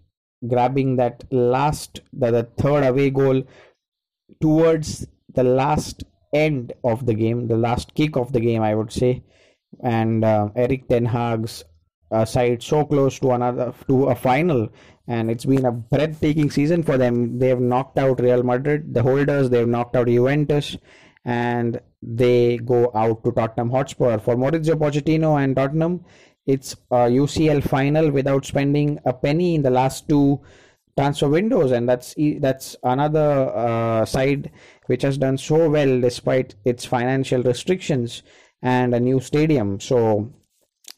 grabbing 0.47 0.95
that 0.95 1.23
last, 1.31 2.01
the, 2.13 2.31
the 2.31 2.43
third 2.43 2.83
away 2.83 3.09
goal 3.09 3.43
towards 4.41 5.05
the 5.37 5.43
last 5.43 6.03
end 6.33 6.73
of 6.83 7.05
the 7.05 7.13
game, 7.13 7.47
the 7.47 7.57
last 7.57 7.93
kick 7.93 8.17
of 8.17 8.33
the 8.33 8.39
game, 8.39 8.61
I 8.61 8.75
would 8.75 8.91
say, 8.91 9.23
and 9.81 10.25
uh, 10.25 10.49
Erik 10.55 10.87
Ten 10.89 11.05
Hag's 11.05 11.63
uh, 12.11 12.25
side 12.25 12.63
so 12.63 12.85
close 12.85 13.19
to 13.19 13.31
another 13.31 13.73
to 13.87 14.05
a 14.05 14.15
final, 14.15 14.69
and 15.07 15.29
it's 15.31 15.45
been 15.45 15.65
a 15.65 15.71
breathtaking 15.71 16.49
season 16.49 16.83
for 16.83 16.97
them. 16.97 17.37
They've 17.39 17.59
knocked 17.59 17.99
out 17.99 18.19
Real 18.19 18.43
Madrid, 18.43 18.93
the 18.93 19.03
holders. 19.03 19.49
They've 19.49 19.67
knocked 19.67 19.95
out 19.95 20.07
Juventus, 20.07 20.75
and 21.23 21.79
they 22.01 22.57
go 22.57 22.91
out 22.95 23.23
to 23.23 23.31
Tottenham 23.31 23.69
Hotspur. 23.69 24.17
For 24.19 24.35
Mauricio 24.35 24.75
Pochettino 24.75 25.41
and 25.43 25.55
Tottenham, 25.55 26.03
it's 26.45 26.75
a 26.91 27.07
UCL 27.21 27.63
final 27.63 28.09
without 28.09 28.45
spending 28.45 28.99
a 29.05 29.13
penny 29.13 29.53
in 29.55 29.61
the 29.61 29.69
last 29.69 30.09
two 30.09 30.41
transfer 30.97 31.29
windows, 31.29 31.71
and 31.71 31.87
that's 31.87 32.15
that's 32.39 32.75
another 32.83 33.51
uh, 33.55 34.05
side 34.05 34.51
which 34.87 35.03
has 35.03 35.17
done 35.17 35.37
so 35.37 35.69
well 35.69 36.01
despite 36.01 36.55
its 36.65 36.85
financial 36.85 37.43
restrictions 37.43 38.23
and 38.61 38.93
a 38.95 38.99
new 38.99 39.19
stadium. 39.19 39.79
So 39.79 40.33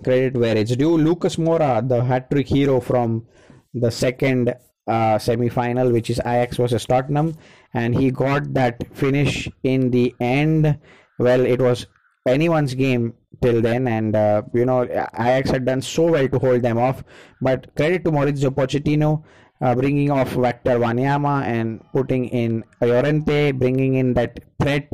credit 0.04 0.36
where 0.38 0.58
it's 0.58 0.76
due. 0.76 0.98
Lucas 0.98 1.36
Moura, 1.36 1.88
the 1.88 2.04
hat 2.04 2.32
trick 2.32 2.48
hero 2.48 2.80
from 2.80 3.28
the 3.74 3.92
second 3.92 4.56
uh, 4.88 5.20
semi 5.20 5.50
final, 5.50 5.92
which 5.92 6.10
is 6.10 6.20
Ajax 6.20 6.58
versus 6.58 6.86
Tottenham, 6.86 7.36
and 7.74 7.96
he 7.96 8.12
got 8.12 8.54
that 8.54 8.84
finish 8.96 9.50
in 9.64 9.92
the 9.92 10.16
end. 10.20 10.80
Well, 11.20 11.46
it 11.46 11.62
was 11.62 11.86
anyone's 12.28 12.74
game 12.74 13.14
till 13.42 13.62
then, 13.62 13.88
and 13.88 14.16
uh, 14.16 14.42
you 14.54 14.66
know 14.66 14.84
Ajax 14.84 15.52
had 15.52 15.66
done 15.66 15.82
so 15.82 16.12
well 16.12 16.28
to 16.28 16.40
hold 16.40 16.62
them 16.62 16.78
off. 16.78 17.04
But 17.42 17.76
credit 17.76 18.04
to 18.06 18.12
Mauricio 18.12 18.50
Pochettino. 18.50 19.24
Uh, 19.62 19.76
bringing 19.76 20.10
off 20.10 20.30
Victor 20.30 20.80
Wanyama 20.80 21.44
and 21.44 21.84
putting 21.92 22.30
in 22.30 22.64
Llorente, 22.80 23.52
bringing 23.52 23.96
in 23.96 24.14
that 24.14 24.40
threat 24.58 24.90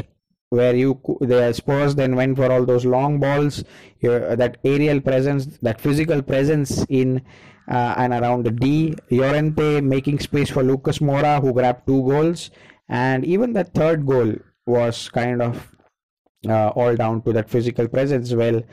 where 0.50 0.76
you 0.76 1.00
the 1.22 1.54
Spurs 1.54 1.96
then 1.96 2.16
went 2.16 2.38
for 2.38 2.52
all 2.52 2.66
those 2.66 2.86
long 2.86 3.20
balls, 3.20 3.64
that 4.02 4.58
aerial 4.64 5.02
presence, 5.02 5.46
that 5.62 5.80
physical 5.80 6.22
presence 6.22 6.86
in 6.90 7.22
uh, 7.68 7.96
and 7.98 8.14
around 8.14 8.44
the 8.46 8.52
D. 8.52 8.96
Llorente 9.12 9.82
making 9.82 10.20
space 10.20 10.50
for 10.50 10.64
Lucas 10.64 11.00
Moura, 11.00 11.42
who 11.42 11.54
grabbed 11.54 11.86
two 11.88 12.04
goals, 12.04 12.52
and 12.90 13.26
even 13.26 13.54
that 13.54 13.74
third 13.74 14.06
goal 14.06 14.36
was 14.66 15.10
kind 15.10 15.42
of 15.42 15.75
all 16.54 16.96
down 16.96 17.22
to 17.24 17.34
that 17.34 17.50
physical 17.50 17.88
presence. 17.88 18.34
Well, 18.34 18.64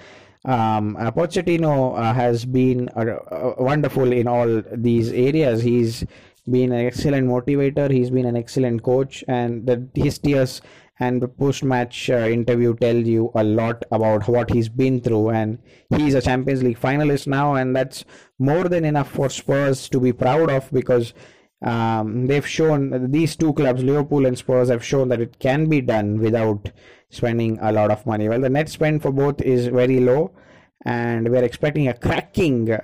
um, 0.44 0.96
uh, 0.96 1.10
Pochettino 1.12 1.96
uh, 1.96 2.12
has 2.12 2.44
been 2.44 2.88
uh, 2.90 3.54
wonderful 3.58 4.12
in 4.12 4.26
all 4.26 4.62
these 4.72 5.12
areas. 5.12 5.62
He's 5.62 6.04
been 6.50 6.72
an 6.72 6.86
excellent 6.86 7.28
motivator. 7.28 7.90
He's 7.90 8.10
been 8.10 8.26
an 8.26 8.36
excellent 8.36 8.82
coach, 8.82 9.22
and 9.28 9.64
the, 9.66 9.88
his 9.94 10.18
tears 10.18 10.60
and 10.98 11.22
the 11.22 11.28
post-match 11.28 12.10
uh, 12.10 12.28
interview 12.28 12.74
tell 12.76 12.96
you 12.96 13.30
a 13.34 13.42
lot 13.42 13.84
about 13.90 14.28
what 14.28 14.50
he's 14.50 14.68
been 14.68 15.00
through. 15.00 15.30
And 15.30 15.58
he's 15.96 16.14
a 16.14 16.22
Champions 16.22 16.62
League 16.62 16.78
finalist 16.78 17.26
now, 17.26 17.54
and 17.54 17.74
that's 17.74 18.04
more 18.38 18.68
than 18.68 18.84
enough 18.84 19.10
for 19.10 19.30
Spurs 19.30 19.88
to 19.90 20.00
be 20.00 20.12
proud 20.12 20.50
of 20.50 20.70
because 20.72 21.14
um, 21.62 22.26
they've 22.26 22.46
shown 22.46 23.10
these 23.10 23.36
two 23.36 23.52
clubs, 23.52 23.82
Liverpool 23.82 24.26
and 24.26 24.36
Spurs, 24.36 24.68
have 24.68 24.84
shown 24.84 25.08
that 25.08 25.20
it 25.20 25.38
can 25.38 25.68
be 25.68 25.80
done 25.80 26.18
without 26.18 26.70
spending 27.12 27.58
a 27.60 27.70
lot 27.70 27.92
of 27.92 28.04
money. 28.04 28.28
Well, 28.28 28.40
the 28.40 28.50
net 28.50 28.68
spend 28.68 29.02
for 29.02 29.12
both 29.12 29.40
is 29.40 29.68
very 29.68 30.00
low, 30.00 30.32
and 30.84 31.28
we're 31.28 31.44
expecting 31.44 31.86
a 31.86 31.94
cracking 31.94 32.76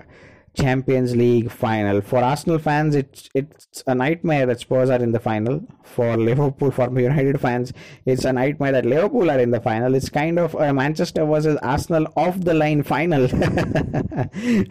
Champions 0.54 1.14
League 1.16 1.50
final. 1.50 2.00
For 2.00 2.18
Arsenal 2.18 2.58
fans, 2.58 2.94
it's 2.94 3.28
it's 3.34 3.82
a 3.86 3.94
nightmare 3.94 4.46
that 4.46 4.60
Spurs 4.60 4.90
are 4.90 5.02
in 5.02 5.12
the 5.12 5.20
final. 5.20 5.66
For 5.84 6.16
Liverpool, 6.16 6.70
for 6.70 6.88
United 7.00 7.40
fans, 7.40 7.72
it's 8.06 8.24
a 8.24 8.32
nightmare 8.32 8.72
that 8.72 8.84
Liverpool 8.84 9.30
are 9.30 9.38
in 9.38 9.50
the 9.50 9.60
final. 9.60 9.94
It's 9.94 10.08
kind 10.08 10.38
of 10.38 10.54
a 10.54 10.72
Manchester 10.72 11.24
versus 11.24 11.58
Arsenal 11.62 12.06
off 12.16 12.38
the 12.40 12.54
line 12.54 12.82
final, 12.82 13.28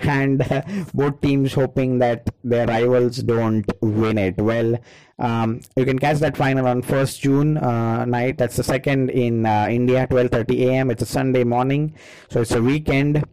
and 0.08 0.42
uh, 0.52 0.62
both 0.94 1.22
teams 1.22 1.54
hoping 1.54 2.00
that 2.00 2.30
their 2.44 2.68
rivals 2.68 3.18
don't 3.18 3.66
win 3.82 4.18
it. 4.18 4.38
Well, 4.38 4.78
um, 5.20 5.62
you 5.76 5.86
can 5.86 5.98
catch 5.98 6.20
that 6.20 6.38
final 6.38 6.68
on 6.68 6.84
1st 6.84 7.20
June 7.20 7.58
uh, 7.58 8.06
night. 8.06 8.38
That's 8.38 8.56
the 8.56 8.64
second 8.64 9.10
in 9.10 9.46
uh, 9.46 9.68
India, 9.70 10.08
12:30 10.08 10.68
a.m. 10.68 10.92
It's 10.92 11.02
a 11.02 11.08
Sunday 11.08 11.44
morning, 11.44 11.96
so 12.30 12.42
it's 12.42 12.52
a 12.52 12.62
weekend 12.62 13.24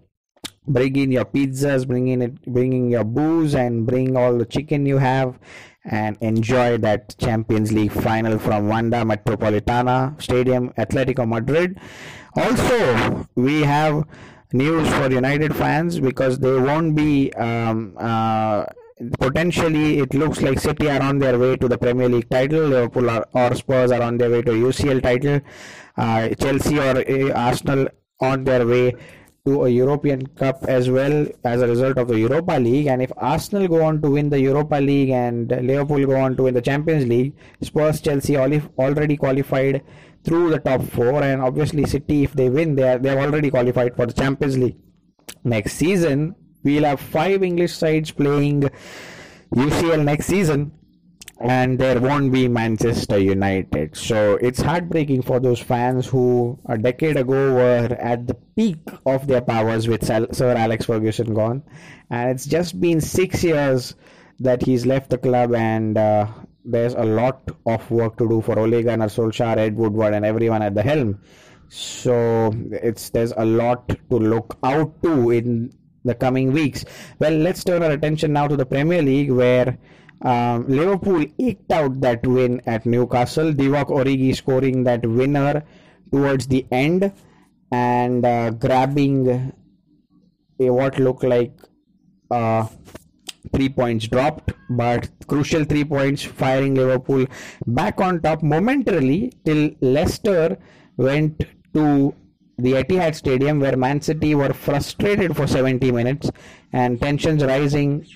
bring 0.67 0.97
in 0.97 1.13
your 1.13 1.25
pizzas 1.25 1.87
bring 1.87 2.09
in 2.09 2.23
it 2.23 2.43
bringing 2.47 2.91
your 2.91 3.05
booze 3.05 3.55
and 3.55 3.87
bring 3.87 4.17
all 4.17 4.37
the 4.37 4.47
chicken 4.47 4.87
you 4.87 4.99
have 4.99 5.39
and 5.85 6.17
enjoy 6.21 6.79
that 6.79 7.15
champions 7.19 7.73
league 7.73 7.93
final 7.93 8.39
from 8.39 8.69
wanda 8.69 9.05
metropolitana 9.05 10.21
stadium 10.21 10.71
atletico 10.79 11.29
madrid. 11.29 11.79
Also 12.37 13.27
we 13.35 13.63
have 13.63 14.05
news 14.53 14.89
for 14.95 15.11
united 15.11 15.55
fans 15.55 16.01
because 16.01 16.39
they 16.39 16.59
won't 16.59 16.95
be 16.95 17.33
um, 17.35 17.97
uh, 17.99 18.65
potentially 19.19 19.99
it 19.99 20.15
looks 20.15 20.41
like 20.41 20.59
city 20.59 20.89
are 20.89 21.03
on 21.03 21.19
their 21.19 21.39
way 21.39 21.57
to 21.57 21.69
the 21.69 21.77
premier 21.77 22.09
league 22.09 22.31
title 22.31 22.61
liverpool 22.61 23.11
are, 23.11 23.27
or 23.33 23.55
spurs 23.55 23.91
are 23.91 24.03
on 24.03 24.17
their 24.17 24.31
way 24.31 24.41
to 24.41 24.53
ucl 24.53 25.03
title 25.03 25.41
uh, 25.97 26.29
chelsea 26.41 26.79
or 26.79 26.97
uh, 26.99 27.33
arsenal 27.35 27.89
on 28.21 28.45
their 28.45 28.67
way 28.67 28.95
to 29.47 29.65
a 29.65 29.69
European 29.69 30.27
Cup 30.27 30.65
as 30.69 30.89
well 30.89 31.27
as 31.45 31.61
a 31.61 31.67
result 31.67 31.99
of 31.99 32.09
the 32.09 32.19
Europa 32.19 32.53
League. 32.53 32.87
And 32.87 33.03
if 33.03 33.13
Arsenal 33.19 33.69
go 33.69 33.85
on 33.85 34.01
to 34.01 34.11
win 34.11 34.31
the 34.31 34.41
Europa 34.41 34.77
League 34.77 35.11
and 35.11 35.51
Liverpool 35.51 36.07
go 36.07 36.17
on 36.17 36.37
to 36.37 36.45
win 36.45 36.55
the 36.55 36.63
Champions 36.63 37.07
League, 37.07 37.35
Spurs, 37.61 38.01
Chelsea 38.01 38.39
already 38.39 39.17
qualified 39.19 39.83
through 40.25 40.49
the 40.49 40.59
top 40.59 40.83
four, 40.83 41.23
and 41.23 41.43
obviously 41.43 41.85
City, 41.85 42.25
if 42.25 42.33
they 42.33 42.49
win, 42.49 42.75
they 42.75 42.89
are 42.89 42.99
they 42.99 43.11
have 43.11 43.19
already 43.19 43.51
qualified 43.51 43.95
for 43.95 44.07
the 44.07 44.15
Champions 44.15 44.57
League. 44.57 44.79
Next 45.45 45.75
season, 45.75 46.35
we'll 46.63 46.85
have 46.85 47.01
five 47.01 47.43
English 47.43 47.75
sides 47.75 48.11
playing 48.11 48.71
UCL 49.55 50.05
next 50.05 50.27
season 50.27 50.73
and 51.41 51.79
there 51.79 52.01
won't 52.01 52.33
be 52.33 52.49
Manchester 52.49 53.19
United. 53.19 53.97
So 53.97 54.37
it's 54.37 54.61
heartbreaking 54.61 55.23
for 55.23 55.41
those 55.41 55.61
fans 55.61 56.07
who 56.07 56.59
a 56.67 56.79
decade 56.79 57.17
ago 57.17 57.55
were 57.55 57.97
at 57.99 58.27
the 58.27 58.35
peak 58.35 58.79
of 59.05 59.27
their 59.27 59.41
powers 59.41 59.89
with 59.89 60.05
Sir 60.05 60.55
Alex 60.57 60.87
Ferguson 60.87 61.35
gone, 61.35 61.63
and 62.11 62.31
it's 62.31 62.47
just 62.47 62.81
been 62.81 63.01
six 63.01 63.43
years 63.43 63.95
that 64.41 64.63
he's 64.63 64.87
left 64.87 65.11
the 65.11 65.19
club, 65.19 65.55
and 65.55 65.97
uh, 65.97 66.27
there's 66.65 66.95
a 66.95 67.05
lot 67.05 67.51
of 67.67 67.91
work 67.91 68.17
to 68.19 68.29
do 68.29 68.41
for 68.41 68.59
Ole 68.59 68.83
Gunnar 68.83 69.07
Solskjaer, 69.07 69.57
Ed 69.57 69.77
Woodward, 69.77 70.15
and 70.15 70.25
everyone 70.25 70.63
at 70.63 70.75
the 70.75 70.83
helm. 70.83 71.21
So 71.69 72.53
it's 72.71 73.11
there's 73.11 73.33
a 73.37 73.45
lot 73.45 73.89
to 73.89 74.17
look 74.17 74.59
out 74.63 75.03
to 75.03 75.31
in 75.31 75.73
the 76.05 76.15
coming 76.15 76.53
weeks. 76.53 76.85
Well, 77.19 77.33
let's 77.33 77.65
turn 77.65 77.83
our 77.83 77.91
attention 77.91 78.33
now 78.33 78.47
to 78.47 78.57
the 78.57 78.67
Premier 78.67 79.03
League, 79.03 79.31
where 79.31 79.79
um, 80.25 80.67
Liverpool 80.67 81.27
eked 81.39 81.71
out 81.71 82.01
that 82.01 82.27
win 82.27 82.61
at 82.67 82.87
Newcastle. 82.87 83.53
Divock 83.53 83.89
Origi 83.89 84.35
scoring 84.35 84.85
that 84.85 85.05
winner 85.05 85.63
towards 86.11 86.47
the 86.47 86.67
end 86.73 87.13
and 87.71 88.25
uh, 88.25 88.51
grabbing 88.51 89.53
a, 90.59 90.71
what 90.71 90.99
looked 90.99 91.25
like 91.25 91.53
uh, 92.31 92.67
three 93.53 93.69
points 93.69 94.09
dropped, 94.09 94.53
but 94.71 95.11
crucial 95.27 95.65
three 95.65 95.85
points 95.85 96.23
firing 96.23 96.75
Liverpool 96.75 97.27
back 97.67 98.01
on 98.01 98.21
top 98.23 98.43
momentarily 98.43 99.33
till 99.45 99.71
Leicester 99.81 100.57
went 100.97 101.45
to 101.75 102.15
the 102.57 102.73
Etihad 102.73 103.15
Stadium 103.15 103.61
where 103.61 103.77
Man 103.77 104.01
City 104.01 104.35
were 104.35 104.55
frustrated 104.55 105.37
for 105.37 105.47
70 105.47 105.91
minutes 105.93 106.31
and 106.73 107.01
tensions 107.01 107.45
rising 107.45 108.07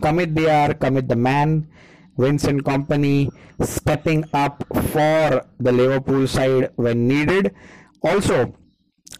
Commit 0.00 0.34
Diar, 0.34 0.78
Commit 0.78 1.08
the 1.08 1.16
man, 1.16 1.68
Vincent 2.16 2.64
Kompany 2.64 3.30
stepping 3.60 4.24
up 4.32 4.64
for 4.90 5.46
the 5.58 5.72
Liverpool 5.72 6.26
side 6.26 6.70
when 6.76 7.08
needed. 7.08 7.54
Also, 8.02 8.54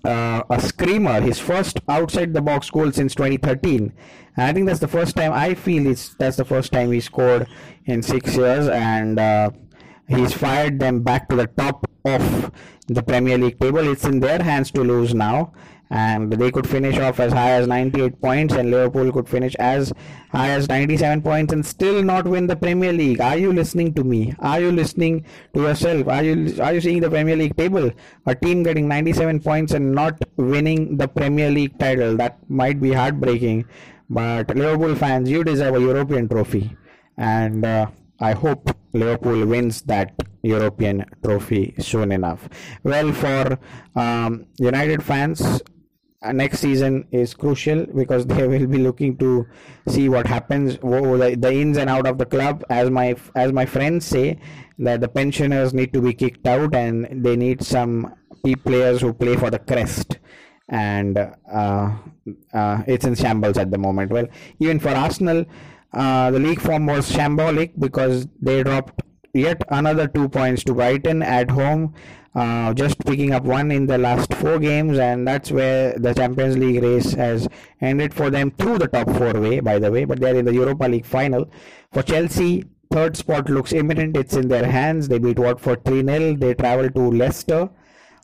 uh, 0.04 0.42
a 0.50 0.60
screamer, 0.60 1.20
his 1.20 1.38
first 1.38 1.80
outside 1.88 2.32
the 2.32 2.42
box 2.42 2.70
goal 2.70 2.92
since 2.92 3.14
2013. 3.14 3.92
And 4.36 4.46
I 4.46 4.52
think 4.52 4.66
that's 4.66 4.80
the 4.80 4.88
first 4.88 5.16
time 5.16 5.32
I 5.32 5.54
feel 5.54 5.86
it's 5.86 6.14
that's 6.14 6.36
the 6.36 6.44
first 6.44 6.72
time 6.72 6.92
he 6.92 7.00
scored 7.00 7.46
in 7.86 8.02
six 8.02 8.36
years. 8.36 8.68
And 8.68 9.18
uh, 9.18 9.50
He's 10.08 10.32
fired 10.32 10.78
them 10.78 11.02
back 11.02 11.28
to 11.28 11.36
the 11.36 11.48
top 11.48 11.84
of 12.04 12.52
the 12.86 13.02
Premier 13.02 13.36
League 13.38 13.58
table. 13.58 13.88
It's 13.88 14.04
in 14.04 14.20
their 14.20 14.40
hands 14.40 14.70
to 14.72 14.82
lose 14.82 15.14
now 15.14 15.52
and 15.90 16.32
they 16.32 16.50
could 16.50 16.68
finish 16.68 16.98
off 16.98 17.20
as 17.20 17.32
high 17.32 17.52
as 17.52 17.66
98 17.66 18.20
points 18.20 18.54
and 18.54 18.70
Liverpool 18.70 19.12
could 19.12 19.28
finish 19.28 19.54
as 19.56 19.92
high 20.32 20.50
as 20.50 20.68
97 20.68 21.22
points 21.22 21.52
and 21.52 21.64
still 21.64 22.02
not 22.02 22.26
win 22.26 22.46
the 22.46 22.56
Premier 22.56 22.92
League. 22.92 23.20
Are 23.20 23.36
you 23.36 23.52
listening 23.52 23.94
to 23.94 24.04
me? 24.04 24.34
Are 24.40 24.60
you 24.60 24.72
listening 24.72 25.24
to 25.54 25.62
yourself? 25.62 26.08
Are 26.08 26.22
you 26.22 26.60
are 26.60 26.74
you 26.74 26.80
seeing 26.80 27.00
the 27.00 27.10
Premier 27.10 27.36
League 27.36 27.56
table? 27.56 27.90
A 28.26 28.34
team 28.34 28.62
getting 28.62 28.88
97 28.88 29.40
points 29.40 29.72
and 29.72 29.94
not 29.94 30.20
winning 30.36 30.96
the 30.96 31.08
Premier 31.08 31.50
League 31.50 31.78
title. 31.78 32.16
That 32.16 32.38
might 32.48 32.80
be 32.80 32.92
heartbreaking 32.92 33.66
but 34.08 34.54
Liverpool 34.54 34.94
fans 34.94 35.28
you 35.30 35.42
deserve 35.44 35.74
a 35.76 35.80
European 35.80 36.28
trophy. 36.28 36.76
And 37.16 37.64
uh, 37.64 37.86
I 38.20 38.32
hope 38.32 38.70
Liverpool 38.92 39.46
wins 39.46 39.82
that 39.82 40.14
European 40.42 41.04
trophy 41.24 41.74
soon 41.78 42.12
enough. 42.12 42.48
Well, 42.82 43.12
for 43.12 43.58
um, 43.94 44.46
United 44.58 45.02
fans, 45.02 45.62
next 46.32 46.60
season 46.60 47.06
is 47.10 47.34
crucial 47.34 47.86
because 47.86 48.26
they 48.32 48.46
will 48.46 48.66
be 48.66 48.78
looking 48.78 49.16
to 49.18 49.46
see 49.88 50.08
what 50.08 50.26
happens. 50.26 50.78
The, 50.78 51.36
the 51.38 51.52
ins 51.52 51.78
and 51.78 51.90
out 51.90 52.06
of 52.06 52.18
the 52.18 52.26
club 52.26 52.64
as 52.70 52.90
my 52.90 53.16
as 53.34 53.52
my 53.52 53.66
friends 53.66 54.04
say 54.04 54.38
that 54.78 55.00
the 55.00 55.08
pensioners 55.08 55.72
need 55.72 55.92
to 55.92 56.00
be 56.00 56.12
kicked 56.12 56.46
out 56.46 56.74
and 56.74 57.24
they 57.24 57.36
need 57.36 57.62
some 57.62 58.14
players 58.64 59.00
who 59.00 59.12
play 59.12 59.36
for 59.36 59.50
the 59.50 59.58
crest. 59.58 60.18
And 60.68 61.16
uh, 61.18 61.96
uh, 62.52 62.82
it's 62.86 63.04
in 63.04 63.14
shambles 63.14 63.56
at 63.56 63.70
the 63.70 63.78
moment. 63.78 64.10
Well 64.10 64.26
even 64.58 64.80
for 64.80 64.90
arsenal 64.90 65.46
uh, 65.92 66.30
the 66.30 66.38
league 66.38 66.60
form 66.60 66.86
was 66.86 67.10
shambolic 67.10 67.72
because 67.78 68.26
they 68.40 68.62
dropped 68.62 69.02
yet 69.36 69.62
another 69.68 70.08
two 70.08 70.28
points 70.28 70.64
to 70.64 70.74
brighton 70.74 71.22
at 71.22 71.50
home 71.50 71.94
uh, 72.36 72.74
just 72.74 72.98
picking 73.06 73.32
up 73.32 73.44
one 73.44 73.70
in 73.70 73.86
the 73.86 73.96
last 73.96 74.34
four 74.34 74.58
games, 74.58 74.98
and 74.98 75.26
that's 75.26 75.50
where 75.50 75.94
the 75.98 76.12
Champions 76.12 76.58
League 76.58 76.82
race 76.82 77.12
has 77.12 77.48
ended 77.80 78.12
for 78.12 78.28
them 78.28 78.50
through 78.50 78.76
the 78.76 78.88
top 78.88 79.08
four 79.16 79.32
way, 79.40 79.58
by 79.60 79.78
the 79.78 79.90
way. 79.90 80.04
But 80.04 80.20
they're 80.20 80.36
in 80.36 80.44
the 80.44 80.52
Europa 80.52 80.84
League 80.84 81.06
final. 81.06 81.50
For 81.92 82.02
Chelsea, 82.02 82.64
third 82.92 83.16
spot 83.16 83.48
looks 83.48 83.72
imminent. 83.72 84.18
It's 84.18 84.34
in 84.34 84.48
their 84.48 84.70
hands. 84.70 85.08
They 85.08 85.18
beat 85.18 85.38
Watford 85.38 85.82
3 85.86 86.04
0. 86.04 86.36
They 86.36 86.52
travel 86.52 86.90
to 86.90 87.00
Leicester 87.10 87.70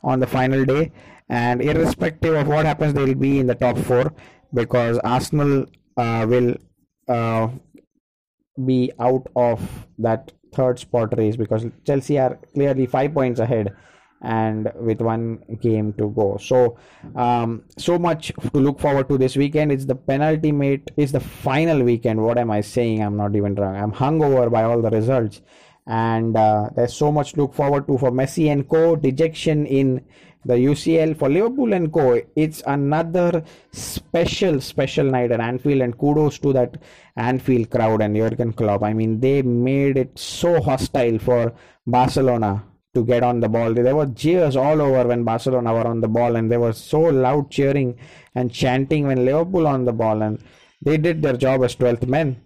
on 0.03 0.19
the 0.19 0.27
final 0.27 0.63
day. 0.63 0.91
And 1.29 1.59
irrespective 1.63 2.35
of 2.35 2.47
what 2.47 2.67
happens, 2.67 2.93
they'll 2.93 3.15
be 3.15 3.39
in 3.39 3.47
the 3.47 3.55
top 3.55 3.79
four 3.79 4.13
because 4.53 4.99
Arsenal 4.99 5.65
uh, 5.97 6.27
will 6.29 6.55
uh, 7.07 7.47
be 8.63 8.91
out 8.99 9.25
of 9.35 9.87
that 9.97 10.31
third 10.53 10.79
spot 10.79 11.17
race 11.17 11.35
because 11.35 11.65
Chelsea 11.85 12.19
are 12.19 12.39
clearly 12.53 12.85
five 12.85 13.13
points 13.13 13.39
ahead 13.39 13.75
and 14.23 14.71
with 14.75 15.01
one 15.01 15.43
game 15.61 15.93
to 15.93 16.09
go. 16.09 16.37
So, 16.37 16.77
um, 17.15 17.63
so 17.77 17.99
much 17.99 18.31
to 18.53 18.59
look 18.59 18.79
forward 18.79 19.09
to 19.09 19.17
this 19.17 19.35
weekend. 19.35 19.71
It's 19.71 19.85
the 19.85 19.95
penalty 19.95 20.51
penultimate, 20.51 20.91
it's 20.95 21.11
the 21.11 21.19
final 21.19 21.83
weekend. 21.83 22.23
What 22.23 22.37
am 22.37 22.49
I 22.49 22.61
saying? 22.61 23.03
I'm 23.03 23.17
not 23.17 23.35
even 23.35 23.55
wrong. 23.55 23.75
I'm 23.75 23.91
hungover 23.91 24.49
by 24.49 24.63
all 24.63 24.81
the 24.81 24.89
results. 24.89 25.41
And 25.85 26.37
uh, 26.37 26.69
there's 26.73 26.93
so 26.93 27.11
much 27.11 27.33
to 27.33 27.41
look 27.41 27.53
forward 27.53 27.87
to 27.87 27.97
for 27.97 28.11
Messi 28.11 28.49
and 28.49 28.67
co. 28.69 28.95
Dejection 28.95 29.65
in 29.65 30.05
the 30.45 30.55
UCL 30.55 31.17
for 31.17 31.29
Liverpool 31.29 31.73
and 31.73 31.91
co. 31.91 32.21
It's 32.35 32.61
another 32.65 33.43
special, 33.71 34.59
special 34.61 35.05
night 35.05 35.31
at 35.31 35.39
Anfield, 35.39 35.81
and 35.81 35.97
kudos 35.97 36.39
to 36.39 36.53
that 36.53 36.77
Anfield 37.15 37.69
crowd 37.69 38.01
and 38.01 38.15
Jurgen 38.15 38.53
Klopp. 38.53 38.83
I 38.83 38.93
mean, 38.93 39.19
they 39.19 39.41
made 39.41 39.97
it 39.97 40.17
so 40.17 40.61
hostile 40.61 41.19
for 41.19 41.53
Barcelona 41.85 42.63
to 42.93 43.03
get 43.03 43.23
on 43.23 43.39
the 43.39 43.49
ball. 43.49 43.73
There 43.73 43.95
were 43.95 44.07
cheers 44.07 44.55
all 44.55 44.81
over 44.81 45.07
when 45.07 45.23
Barcelona 45.23 45.73
were 45.73 45.87
on 45.87 46.01
the 46.01 46.07
ball, 46.07 46.35
and 46.35 46.51
they 46.51 46.57
were 46.57 46.73
so 46.73 47.01
loud 47.01 47.49
cheering 47.49 47.97
and 48.35 48.51
chanting 48.51 49.07
when 49.07 49.25
Liverpool 49.25 49.67
on 49.67 49.85
the 49.85 49.93
ball, 49.93 50.21
and 50.21 50.43
they 50.81 50.97
did 50.97 51.21
their 51.21 51.37
job 51.37 51.63
as 51.63 51.75
12th 51.75 52.07
men. 52.07 52.41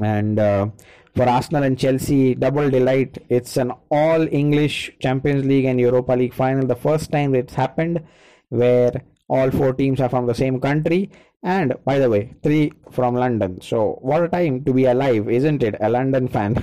And 0.00 0.38
uh, 0.38 0.68
for 1.14 1.28
Arsenal 1.28 1.62
and 1.62 1.78
Chelsea, 1.78 2.34
double 2.34 2.70
delight. 2.70 3.18
It's 3.28 3.56
an 3.56 3.72
all 3.90 4.26
English 4.32 4.92
Champions 5.00 5.44
League 5.44 5.66
and 5.66 5.78
Europa 5.78 6.12
League 6.12 6.34
final. 6.34 6.66
The 6.66 6.76
first 6.76 7.12
time 7.12 7.34
it's 7.34 7.54
happened 7.54 8.02
where 8.48 8.92
all 9.28 9.50
four 9.50 9.72
teams 9.74 10.00
are 10.00 10.08
from 10.08 10.26
the 10.26 10.34
same 10.34 10.60
country. 10.60 11.10
And 11.42 11.74
by 11.84 11.98
the 11.98 12.08
way, 12.08 12.34
three 12.42 12.72
from 12.90 13.14
London. 13.14 13.60
So 13.60 13.98
what 14.00 14.22
a 14.22 14.28
time 14.28 14.64
to 14.64 14.72
be 14.72 14.84
alive, 14.84 15.28
isn't 15.28 15.62
it? 15.62 15.74
A 15.80 15.90
London 15.90 16.28
fan, 16.28 16.54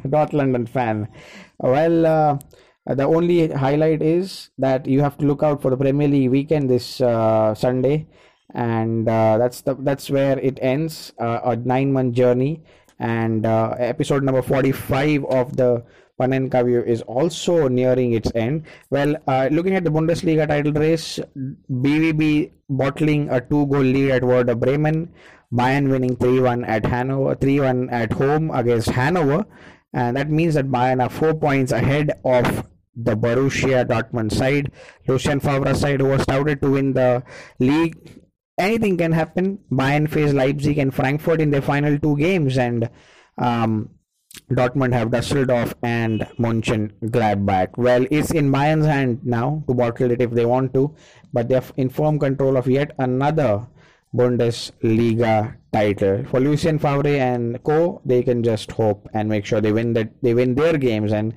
not 0.04 0.34
London 0.34 0.66
fan. 0.66 1.08
Well, 1.58 2.06
uh, 2.06 2.38
the 2.86 3.04
only 3.04 3.48
highlight 3.48 4.02
is 4.02 4.50
that 4.58 4.86
you 4.86 5.00
have 5.00 5.16
to 5.18 5.26
look 5.26 5.42
out 5.42 5.62
for 5.62 5.70
the 5.70 5.76
Premier 5.76 6.06
League 6.06 6.30
weekend 6.30 6.68
this 6.68 7.00
uh, 7.00 7.54
Sunday, 7.54 8.06
and 8.54 9.08
uh, 9.08 9.38
that's 9.38 9.62
the 9.62 9.74
that's 9.74 10.10
where 10.10 10.38
it 10.38 10.58
ends 10.60 11.12
uh, 11.18 11.40
a 11.44 11.56
nine 11.56 11.92
month 11.92 12.14
journey. 12.14 12.62
And 12.98 13.44
uh, 13.44 13.74
episode 13.78 14.22
number 14.22 14.42
forty 14.42 14.72
five 14.72 15.24
of 15.26 15.56
the 15.56 15.84
Panenka 16.18 16.86
is 16.86 17.02
also 17.02 17.68
nearing 17.68 18.14
its 18.14 18.32
end. 18.34 18.64
Well, 18.90 19.16
uh, 19.26 19.48
looking 19.52 19.74
at 19.74 19.84
the 19.84 19.90
Bundesliga 19.90 20.48
title 20.48 20.72
race, 20.72 21.20
BVB 21.70 22.52
bottling 22.70 23.28
a 23.28 23.40
two-goal 23.40 23.82
lead 23.82 24.10
at 24.10 24.24
Werder 24.24 24.54
Bremen, 24.54 25.12
Bayern 25.52 25.90
winning 25.90 26.16
3-1 26.16 26.66
at 26.66 26.86
Hanover, 26.86 27.36
3-1 27.36 27.92
at 27.92 28.12
home 28.14 28.50
against 28.50 28.88
Hanover, 28.88 29.44
and 29.92 30.16
that 30.16 30.30
means 30.30 30.54
that 30.54 30.68
Bayern 30.68 31.02
are 31.02 31.10
four 31.10 31.34
points 31.34 31.72
ahead 31.72 32.12
of 32.24 32.66
the 32.96 33.14
Borussia 33.14 33.84
Dortmund 33.84 34.32
side. 34.32 34.72
Lucien 35.06 35.38
Favre's 35.38 35.80
side 35.80 36.00
who 36.00 36.08
was 36.08 36.24
touted 36.24 36.62
to 36.62 36.70
win 36.70 36.94
the 36.94 37.22
league. 37.58 38.22
Anything 38.58 38.96
can 38.96 39.12
happen. 39.12 39.58
Bayern 39.70 40.08
face 40.08 40.32
Leipzig 40.32 40.78
and 40.78 40.94
Frankfurt 40.94 41.40
in 41.40 41.50
their 41.50 41.62
final 41.62 41.98
two 41.98 42.16
games, 42.16 42.56
and 42.56 42.88
um, 43.36 43.90
Dortmund 44.50 44.94
have 44.94 45.10
Dusseldorf 45.10 45.74
and 45.82 46.22
Mönchengladbach. 46.38 47.76
Well, 47.76 48.06
it's 48.10 48.30
in 48.30 48.50
Bayern's 48.50 48.86
hand 48.86 49.20
now 49.24 49.62
to 49.66 49.74
bottle 49.74 50.10
it 50.10 50.20
if 50.22 50.30
they 50.30 50.46
want 50.46 50.72
to, 50.74 50.94
but 51.32 51.48
they're 51.48 51.64
in 51.76 51.90
firm 51.90 52.18
control 52.18 52.56
of 52.56 52.66
yet 52.66 52.92
another 52.98 53.66
Bundesliga 54.14 55.56
title. 55.72 56.24
For 56.24 56.40
Lucien 56.40 56.78
Favre 56.78 57.08
and 57.08 57.62
co, 57.62 58.00
they 58.04 58.22
can 58.22 58.42
just 58.42 58.70
hope 58.72 59.08
and 59.12 59.28
make 59.28 59.44
sure 59.44 59.60
they 59.60 59.72
win 59.72 59.92
that 59.94 60.10
they 60.22 60.32
win 60.32 60.54
their 60.54 60.78
games 60.78 61.12
and 61.12 61.34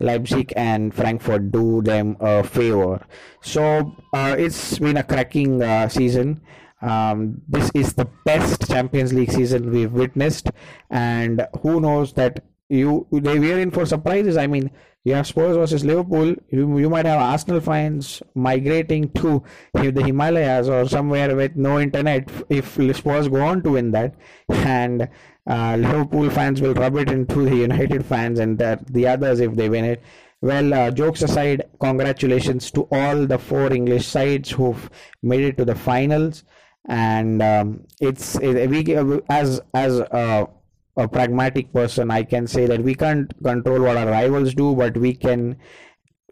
Leipzig 0.00 0.52
and 0.56 0.94
Frankfurt 0.94 1.50
do 1.50 1.82
them 1.82 2.16
a 2.20 2.42
favor. 2.42 3.04
So 3.42 3.96
uh, 4.12 4.36
it's 4.38 4.78
been 4.78 4.96
a 4.96 5.02
cracking 5.02 5.62
uh, 5.62 5.88
season. 5.88 6.42
Um, 6.82 7.40
this 7.48 7.70
is 7.74 7.94
the 7.94 8.08
best 8.24 8.68
Champions 8.68 9.12
League 9.12 9.32
season 9.32 9.70
we've 9.70 9.92
witnessed, 9.92 10.50
and 10.90 11.46
who 11.60 11.80
knows 11.80 12.12
that 12.14 12.44
you 12.68 13.06
they 13.10 13.38
were 13.38 13.58
in 13.58 13.70
for 13.70 13.86
surprises. 13.86 14.36
I 14.36 14.46
mean, 14.46 14.70
you 15.06 15.14
have 15.14 15.26
Spurs 15.28 15.56
versus 15.56 15.84
Liverpool. 15.84 16.34
You, 16.50 16.78
you 16.78 16.90
might 16.90 17.06
have 17.06 17.20
Arsenal 17.20 17.60
fans 17.60 18.24
migrating 18.34 19.08
to 19.12 19.44
the 19.72 20.02
Himalayas 20.04 20.68
or 20.68 20.88
somewhere 20.88 21.36
with 21.36 21.54
no 21.54 21.78
internet 21.78 22.28
if 22.48 22.74
Spurs 22.96 23.28
go 23.28 23.40
on 23.40 23.62
to 23.62 23.70
win 23.70 23.92
that, 23.92 24.16
and 24.48 25.08
uh, 25.46 25.76
Liverpool 25.78 26.28
fans 26.30 26.60
will 26.60 26.74
rub 26.74 26.96
it 26.96 27.08
into 27.08 27.44
the 27.44 27.54
United 27.54 28.04
fans 28.04 28.40
and 28.40 28.58
the, 28.58 28.80
the 28.90 29.06
others 29.06 29.38
if 29.38 29.54
they 29.54 29.68
win 29.68 29.84
it. 29.84 30.02
Well, 30.40 30.74
uh, 30.74 30.90
jokes 30.90 31.22
aside, 31.22 31.62
congratulations 31.78 32.72
to 32.72 32.88
all 32.90 33.26
the 33.28 33.38
four 33.38 33.72
English 33.72 34.06
sides 34.08 34.50
who've 34.50 34.90
made 35.22 35.44
it 35.44 35.56
to 35.58 35.64
the 35.64 35.76
finals 35.76 36.42
and 36.88 37.42
um, 37.42 37.84
it's 38.00 38.36
it, 38.36 38.70
we 38.70 39.20
as 39.28 39.60
as 39.74 39.98
a, 39.98 40.48
a 40.96 41.08
pragmatic 41.08 41.72
person 41.72 42.10
i 42.10 42.22
can 42.22 42.46
say 42.46 42.66
that 42.66 42.82
we 42.82 42.94
can't 42.94 43.32
control 43.42 43.80
what 43.80 43.96
our 43.96 44.06
rivals 44.06 44.54
do 44.54 44.74
but 44.74 44.96
we 44.96 45.14
can 45.14 45.56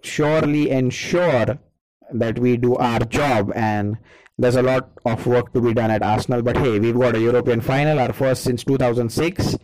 surely 0.02 0.70
ensure 0.70 1.58
that 2.12 2.38
we 2.38 2.56
do 2.56 2.76
our 2.76 3.00
job 3.00 3.50
and 3.54 3.96
there's 4.36 4.56
a 4.56 4.62
lot 4.62 4.90
of 5.04 5.26
work 5.26 5.52
to 5.52 5.60
be 5.60 5.72
done 5.72 5.92
at 5.92 6.02
Arsenal, 6.02 6.42
but 6.42 6.56
hey, 6.56 6.80
we've 6.80 6.98
got 6.98 7.14
a 7.14 7.20
European 7.20 7.60
final, 7.60 8.00
our 8.00 8.12
first 8.12 8.42
since 8.42 8.64
2006. 8.64 9.56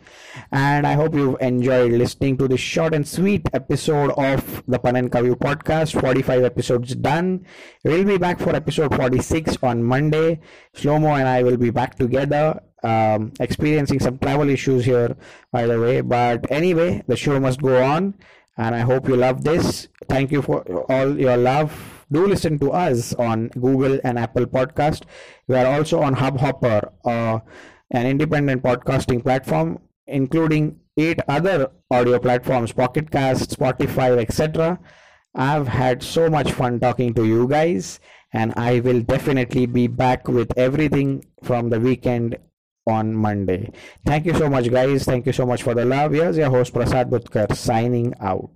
And 0.53 0.87
I 0.87 0.93
hope 0.93 1.13
you've 1.13 1.35
enjoyed 1.41 1.91
listening 1.91 2.37
to 2.37 2.47
this 2.47 2.61
short 2.61 2.93
and 2.93 3.05
sweet 3.05 3.49
episode 3.53 4.11
of 4.11 4.63
the 4.67 4.79
Panenka 4.79 5.21
View 5.23 5.35
podcast. 5.35 5.99
45 5.99 6.43
episodes 6.43 6.95
done. 6.95 7.45
We'll 7.83 8.05
be 8.05 8.17
back 8.17 8.39
for 8.39 8.55
episode 8.55 8.95
46 8.95 9.57
on 9.61 9.83
Monday. 9.83 10.39
Slomo 10.73 11.19
and 11.19 11.27
I 11.27 11.43
will 11.43 11.57
be 11.57 11.69
back 11.69 11.95
together. 11.95 12.61
Um, 12.83 13.31
experiencing 13.39 13.99
some 13.99 14.17
travel 14.17 14.49
issues 14.49 14.85
here, 14.85 15.15
by 15.51 15.67
the 15.67 15.79
way. 15.79 16.01
But 16.01 16.51
anyway, 16.51 17.03
the 17.07 17.15
show 17.15 17.39
must 17.39 17.61
go 17.61 17.83
on. 17.83 18.15
And 18.57 18.75
I 18.75 18.79
hope 18.79 19.07
you 19.07 19.15
love 19.15 19.43
this. 19.43 19.87
Thank 20.09 20.31
you 20.31 20.41
for 20.41 20.61
all 20.91 21.17
your 21.17 21.37
love 21.37 22.01
do 22.11 22.27
listen 22.27 22.59
to 22.59 22.71
us 22.71 23.13
on 23.13 23.47
Google 23.49 23.99
and 24.03 24.19
Apple 24.19 24.45
Podcast. 24.45 25.03
We 25.47 25.55
are 25.55 25.65
also 25.65 26.01
on 26.01 26.15
Hubhopper, 26.15 26.91
uh, 27.05 27.39
an 27.89 28.05
independent 28.05 28.63
podcasting 28.63 29.23
platform, 29.23 29.79
including 30.07 30.79
eight 30.97 31.19
other 31.27 31.71
audio 31.89 32.19
platforms 32.19 32.73
Pocket 32.73 33.09
Cast, 33.11 33.57
Spotify, 33.57 34.19
etc. 34.19 34.79
I've 35.33 35.69
had 35.69 36.03
so 36.03 36.29
much 36.29 36.51
fun 36.51 36.79
talking 36.79 37.13
to 37.13 37.25
you 37.25 37.47
guys, 37.47 38.01
and 38.33 38.53
I 38.57 38.81
will 38.81 39.01
definitely 39.01 39.65
be 39.65 39.87
back 39.87 40.27
with 40.27 40.51
everything 40.57 41.25
from 41.43 41.69
the 41.69 41.79
weekend 41.79 42.37
on 42.87 43.13
Monday. 43.13 43.71
Thank 44.05 44.25
you 44.25 44.33
so 44.33 44.49
much, 44.49 44.69
guys. 44.69 45.05
Thank 45.05 45.25
you 45.25 45.33
so 45.33 45.45
much 45.45 45.63
for 45.63 45.73
the 45.73 45.85
love. 45.85 46.13
Here's 46.13 46.37
your 46.37 46.49
host 46.49 46.73
Prasad 46.73 47.09
Bhutkar 47.09 47.55
signing 47.55 48.13
out. 48.19 48.51